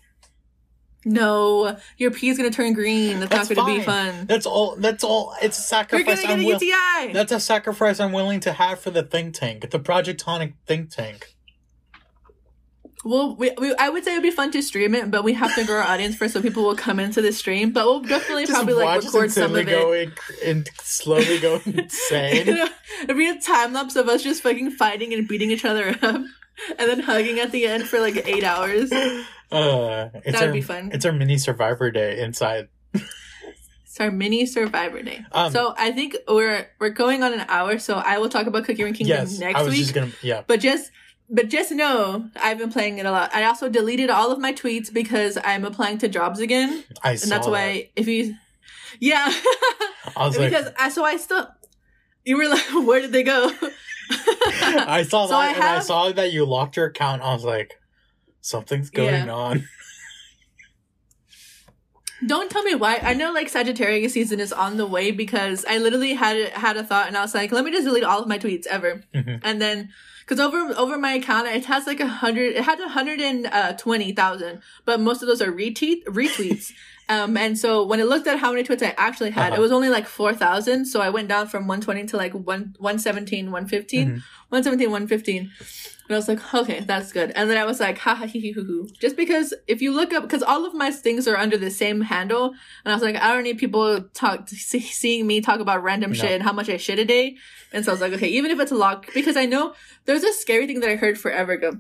[1.05, 3.21] no, your pee is gonna turn green.
[3.21, 4.27] That's, That's not gonna be fun.
[4.27, 4.77] That's all.
[4.77, 5.35] That's all.
[5.43, 6.07] It's a sacrifice.
[6.07, 9.03] You're gonna I'm get a will- That's a sacrifice I'm willing to have for the
[9.03, 11.35] think tank, the Project Tonic think tank.
[13.05, 15.33] Well, we, we, I would say it would be fun to stream it, but we
[15.35, 17.71] have to grow our audience first, so people will come into the stream.
[17.73, 20.11] But we'll definitely Just probably like record some of it.
[20.45, 22.49] and slowly go insane.
[23.05, 26.03] It'd be a time lapse of us just fucking fighting and beating each other up,
[26.03, 26.27] and
[26.79, 28.91] then hugging at the end for like eight hours.
[28.93, 30.91] Uh, it's That'd our, be fun.
[30.93, 32.69] It's our mini Survivor Day inside.
[32.93, 35.25] It's our mini Survivor Day.
[35.33, 38.65] Um, so I think we're we're going on an hour, so I will talk about
[38.65, 39.83] Cookie Run Kingdom yes, next I was week.
[39.83, 40.11] just gonna.
[40.23, 40.91] Yeah, But just
[41.31, 43.35] but just know I've been playing it a lot.
[43.35, 46.85] I also deleted all of my tweets because I'm applying to jobs again.
[47.03, 47.51] I And that's that.
[47.51, 48.35] why if you
[49.01, 49.33] Yeah.
[50.17, 51.49] I was like, because I so I still
[52.25, 53.51] you were like, where did they go?
[54.11, 57.21] I saw So that I and I saw that you locked your account.
[57.23, 57.79] I was like,
[58.41, 59.33] something's going Yeah.
[59.33, 59.69] on.
[62.27, 62.97] Don't tell me why.
[63.01, 66.83] I know like Sagittarius season is on the way because I literally had had a
[66.83, 69.03] thought and I was like, let me just delete all of my tweets ever.
[69.15, 69.41] Mhm.
[69.45, 69.91] And then
[70.29, 73.47] because over over my account it has like a hundred it had a hundred and
[73.47, 76.73] uh, twenty thousand, but most of those are retweet retweets.
[77.11, 79.61] um and so when it looked at how many tweets I actually had, Uh-huh.
[79.61, 80.85] it was only like four thousand.
[80.85, 84.23] So I went down from one twenty to like one one seventeen, one fifteen.
[84.51, 84.53] Mhm.
[84.53, 85.51] 117, 115.
[86.09, 87.33] And I was like, okay, that's good.
[87.37, 88.89] And then I was like, ha ha hee hee hoo hoo.
[88.99, 92.01] Just because if you look up, because all of my things are under the same
[92.01, 92.47] handle,
[92.85, 96.13] and I was like, I don't need people talk see, seeing me talk about random
[96.13, 96.17] No.
[96.17, 97.37] shit and how much I shit a day.
[97.75, 99.75] And so I was like, okay, even if it's a lock, because I know
[100.07, 101.77] there's a scary thing that I heard forever ago.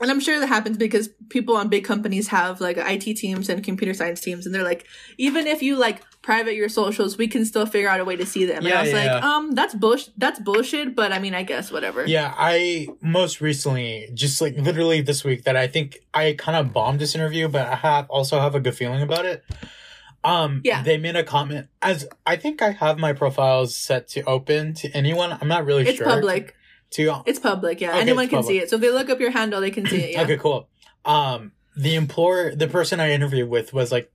[0.00, 3.64] And I'm sure that happens because people on big companies have like IT teams and
[3.64, 4.86] computer science teams, and they're like,
[5.16, 8.26] even if you like private your socials, we can still figure out a way to
[8.26, 8.64] see them.
[8.66, 9.36] and I was yeah, like, yeah.
[9.36, 10.12] um, that's bullshit.
[10.18, 10.94] That's bullshit.
[10.94, 12.04] But I mean, I guess whatever.
[12.06, 16.74] Yeah, I most recently, just like literally this week, that I think I kind of
[16.74, 19.44] bombed this interview, but I have also have a good feeling about it.
[20.24, 20.82] Um, Yeah.
[20.82, 24.90] they made a comment as I think I have my profiles set to open to
[24.90, 25.38] anyone.
[25.40, 26.06] I'm not really It's sure.
[26.06, 26.54] public.
[26.96, 27.90] To It's public, yeah.
[27.90, 28.52] Okay, Anyone can public.
[28.54, 28.70] see it.
[28.70, 30.10] So if they look up your handle, they can see it.
[30.12, 30.22] Yeah.
[30.22, 30.68] Okay, cool.
[31.04, 34.10] Um, the employer, the person I interviewed with was like,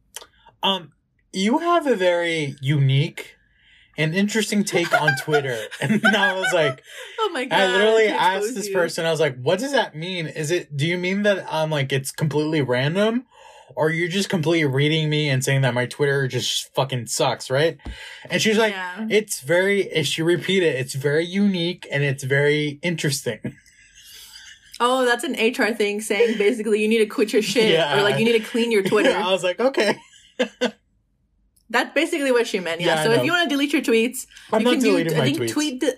[0.63, 0.91] um,
[1.31, 3.35] you have a very unique
[3.97, 5.57] and interesting take on Twitter.
[5.81, 6.81] and I was like,
[7.19, 7.59] Oh my god!
[7.59, 8.73] I literally to asked this you.
[8.73, 10.25] person, I was like, what does that mean?
[10.27, 13.25] Is it, do you mean that I'm um, like it's completely random?
[13.81, 17.79] Or you're just completely reading me and saying that my Twitter just fucking sucks, right?
[18.29, 19.07] And she's like, yeah.
[19.09, 23.55] it's very, if she repeat it, it's very unique and it's very interesting.
[24.79, 27.97] Oh, that's an HR thing saying basically you need to quit your shit Yeah.
[27.97, 29.11] or like you need to clean your Twitter.
[29.17, 29.97] I was like, okay.
[31.71, 32.81] That's basically what she meant.
[32.81, 32.97] Yeah.
[32.97, 34.93] Yeah, so if you want to delete your tweets, I'm you not can do.
[34.93, 35.51] my I think tweets.
[35.51, 35.79] tweet.
[35.79, 35.93] De-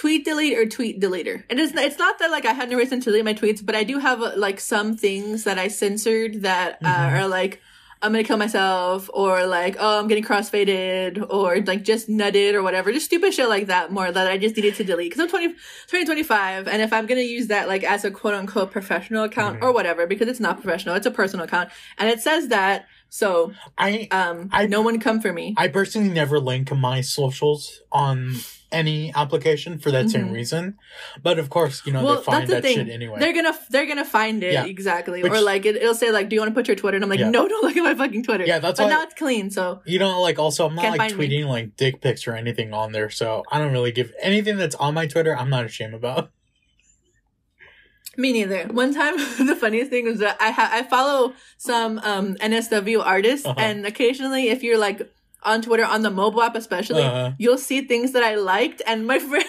[0.00, 1.42] Tweet delete or tweet deleter.
[1.50, 1.72] And It is.
[1.74, 3.98] It's not that like I had no reason to delete my tweets, but I do
[3.98, 7.12] have like some things that I censored that uh, Mhm.
[7.20, 7.60] are like
[8.00, 12.62] I'm gonna kill myself or like oh I'm getting crossfaded or like just nutted or
[12.62, 13.90] whatever, just stupid shit like that.
[13.90, 15.56] More that I just needed to delete because I'm 20,
[15.88, 19.58] 20, 25, and if I'm gonna use that like as a quote unquote professional account
[19.58, 19.62] Mhm.
[19.64, 22.86] or whatever, because it's not professional, it's a personal account, and it says that.
[23.10, 25.54] So I um, I- no one come for me.
[25.56, 28.36] I personally never link my socials on
[28.70, 30.32] any application for that same Mhm.
[30.34, 30.78] reason.
[31.22, 32.76] But of course, you know, Well, they find that thing.
[32.76, 33.18] shit anyway.
[33.18, 34.64] They're gonna they're gonna find it Yeah.
[34.66, 36.96] exactly, Which- or like it, it'll say like, "Do you want to put your Twitter?"
[36.96, 37.30] And I'm like, Yeah.
[37.30, 39.50] "No, don't look at my fucking Twitter." Yeah, that's but why- now it's clean.
[39.50, 41.28] So you know, like also I'm not like find me.
[41.28, 44.74] tweeting like dick pics or anything on there, so I don't really give anything that's
[44.76, 46.30] on my Twitter I'm not ashamed about.
[48.16, 48.64] me neither.
[48.68, 49.16] One time,
[49.46, 53.54] the funniest thing was that I ha- I follow some um NSFW artists, Uh-huh.
[53.58, 55.00] and occasionally, if you're like
[55.42, 57.32] on Twitter on the mobile app, especially, Uh-huh.
[57.38, 59.44] you'll see things that I liked, and my friend.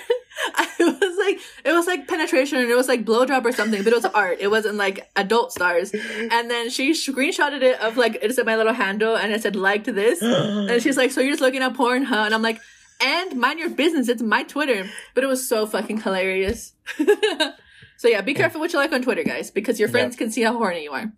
[0.55, 3.91] I was like, it was like penetration, and it was like blowjob or something, but
[3.91, 4.37] it was art.
[4.39, 5.91] It wasn't like adult stars.
[5.93, 9.55] And then she screenshotted it of like it said my little handle, and it said
[9.57, 10.21] liked this,
[10.69, 12.59] And she's like, "So you're just looking at porn, huh?" And I'm like,
[13.01, 14.07] "And mind your business.
[14.07, 16.73] It's my Twitter." But it was so fucking hilarious.
[17.97, 20.41] so yeah, be careful what you like on Twitter, guys, because your friends can see
[20.43, 21.11] how horny you are,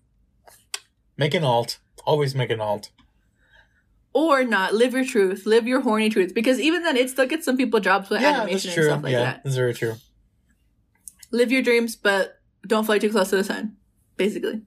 [1.18, 1.78] make an alt.
[2.06, 2.90] Always make an alt.
[4.14, 4.74] Or not.
[4.74, 5.46] Live your truth.
[5.46, 8.42] Live your horny truth, because even then, it still gets some people jobs with yeah,
[8.42, 9.44] animation and stuff like yeah, that.
[9.44, 9.96] that's very true.
[11.32, 13.78] Live your dreams, but don't fly too close to the sun.
[14.18, 14.62] Basically.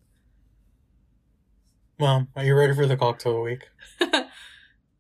[1.99, 3.69] Well, are you ready for the cocktail week?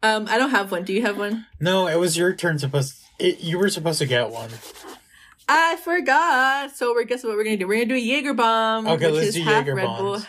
[0.05, 0.85] Um, I don't have one.
[0.85, 1.47] Do you have one?
[1.59, 2.59] No, it was your turn.
[2.59, 4.51] Supposed it, you were supposed to get one.
[5.49, 6.77] I forgot.
[6.77, 7.67] So we're guess what we're gonna do?
[7.67, 8.87] We're gonna do a Jaeger bomb.
[8.87, 10.21] Okay, which let's is do half Jaeger Red Bull.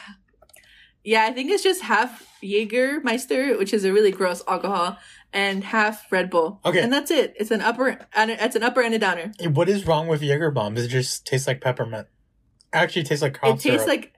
[1.06, 4.98] Yeah, I think it's just half Jägermeister, which is a really gross alcohol,
[5.32, 6.60] and half Red Bull.
[6.66, 6.82] Okay.
[6.82, 7.36] and that's it.
[7.38, 9.32] It's an upper and it's an upper and a downer.
[9.42, 10.84] What is wrong with Jaeger bombs?
[10.84, 12.08] It just tastes like peppermint.
[12.74, 14.14] Actually, it tastes like cough it tastes like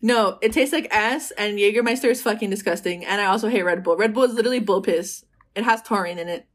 [0.00, 3.04] no, it tastes like ass, and Jägermeister is fucking disgusting.
[3.04, 3.96] And I also hate Red Bull.
[3.96, 5.24] Red Bull is literally bull piss.
[5.56, 6.46] It has taurine in it.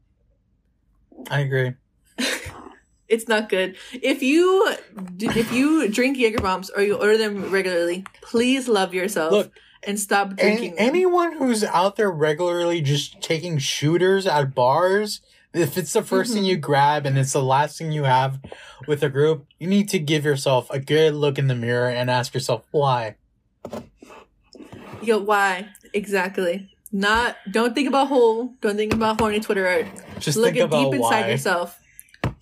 [1.30, 1.74] I agree.
[3.06, 3.76] It's not good.
[3.92, 4.74] If you
[5.20, 9.52] if you drink Jaeger bombs or you order them regularly, please love yourself Look,
[9.86, 10.70] and stop drinking.
[10.76, 10.86] them.
[10.86, 15.20] anyone who's out there regularly just taking shooters at bars,
[15.52, 16.46] if it's the 1st thing Mhm.
[16.46, 18.40] you grab and it's the last thing you have
[18.88, 22.10] with a group, you need to give yourself a good look in the mirror and
[22.10, 23.14] ask yourself why.
[25.02, 26.70] Yo, why exactly?
[26.90, 27.36] Not.
[27.50, 28.54] Don't think about whole.
[28.60, 29.86] Don't think about horny Twitter art.
[30.18, 31.78] Just Look think at about deep inside yourself.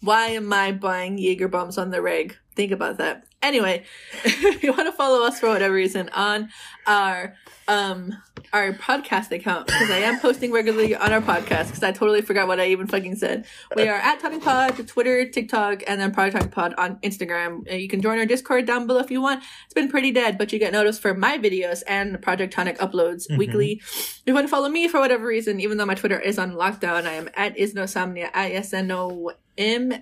[0.00, 2.36] Why am I buying Jaeger bombs on the reg?
[2.54, 3.24] Think about that.
[3.42, 3.84] Anyway,
[4.24, 6.48] if you want to follow us for whatever reason on
[6.86, 7.34] our
[7.68, 8.12] um
[8.52, 12.48] our podcast account because I am posting regularly on our podcast because I totally forgot
[12.48, 13.46] what I even fucking said.
[13.76, 17.70] We are at Tonic Pod, Twitter, TikTok, and then Project Tonic Pod on Instagram.
[17.70, 19.42] Uh, You can join our Discord down below if you want.
[19.64, 23.30] It's been pretty dead, but you get noticed for my videos and Project Tonic uploads
[23.30, 23.38] Mhm.
[23.38, 23.80] weekly.
[23.82, 26.52] If you want to follow me for whatever reason, even though my Twitter is on
[26.52, 29.94] lockdown, I am at Isnosomnia, I S N O M.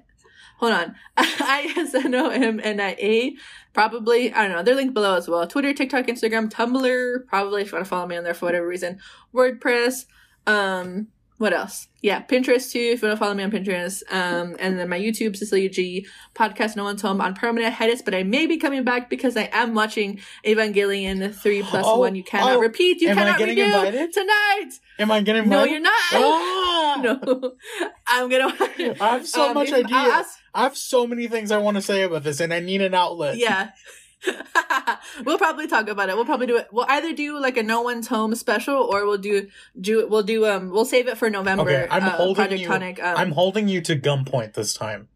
[0.61, 0.94] Hold on.
[1.16, 3.34] I S N O M N I A.
[3.72, 4.30] Probably.
[4.30, 4.62] I don't know.
[4.62, 5.46] They're linked below as well.
[5.46, 7.26] Twitter, TikTok, Instagram, Tumblr.
[7.26, 9.00] Probably if you want to follow me on there for whatever reason.
[9.34, 10.04] WordPress.
[10.46, 11.08] Um,
[11.41, 11.88] what else?
[12.03, 14.03] Yeah, Pinterest too, if you want to follow me on Pinterest.
[14.12, 18.14] Um, and then my YouTube, Cecilia G, podcast No One's Home on permanent hiatus, but
[18.14, 22.14] I may be coming back because I am watching Evangelion 3 plus Oh, 1.
[22.14, 23.01] You cannot oh, repeat.
[23.01, 24.12] You cannot redo invited?
[24.12, 24.70] tonight.
[24.99, 25.64] Am I getting invited?
[25.66, 25.93] No, you're not.
[26.12, 26.76] Ah!
[27.01, 27.53] No,
[28.07, 28.53] I'm gonna.
[28.61, 29.97] I have so Um, much idea.
[30.53, 32.93] I have so many things I want to say about this, and I need an
[32.95, 33.36] outlet.
[33.38, 33.70] yeah.
[35.24, 36.16] we'll probably talk about it.
[36.16, 36.68] We'll probably do it.
[36.72, 39.48] We'll either do like a no one's home special, or we'll do
[39.80, 41.62] do we'll do um we'll save it for November.
[41.62, 43.02] Okay, I'm uh, holding Project you- Tonic.
[43.02, 45.08] Um, I'm holding you to gunpoint this time.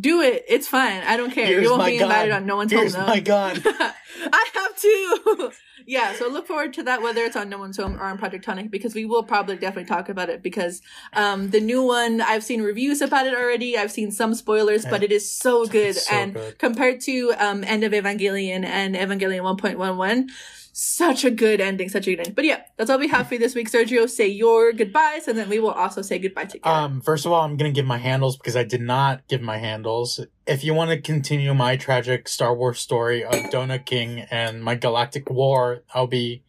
[0.00, 0.44] do it.
[0.48, 1.02] It's fine.
[1.04, 1.46] I don't care.
[1.46, 2.42] Here's you won't be invited gun.
[2.42, 3.12] on no one's Here's home though.
[3.12, 3.62] my gun.
[3.66, 5.52] I have to.
[5.86, 8.44] yeah, so look forward to that whether it's on No One's Home or on Project
[8.44, 10.80] Tonic because we will probably definitely talk about it because
[11.12, 13.76] um the new one I've seen reviews about it already.
[13.76, 16.58] I've seen some spoilers, but it is so good so and good.
[16.58, 20.30] compared to um End of Evangelion and Evangelion 1.11
[20.76, 22.34] such a good ending, such a good ending.
[22.34, 23.70] But yeah, that's all we have for you this week.
[23.70, 26.68] Sergio, say your goodbyes, and then we will also say goodbye together.
[26.74, 29.58] Um, first of all, I'm gonna give my handles because I did not give my
[29.58, 30.18] handles.
[30.48, 34.74] If you want to continue my tragic Star Wars story of Dona King and my
[34.74, 36.42] galactic war, I'll be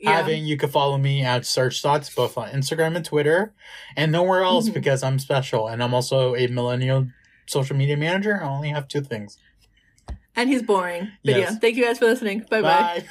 [0.00, 0.12] yeah.
[0.12, 0.46] having.
[0.46, 3.52] You can follow me at Serg Thoughts both on Instagram and Twitter,
[3.96, 4.74] and nowhere else Mhm.
[4.74, 7.08] because I'm special and I'm also a millennial
[7.46, 8.40] social media manager.
[8.40, 9.38] I only have two things.
[10.34, 11.10] and he's boring.
[11.24, 11.50] But Yes.
[11.52, 12.46] yeah, thank you guys for listening.
[12.48, 12.70] Bye bye.
[13.00, 13.04] Bye.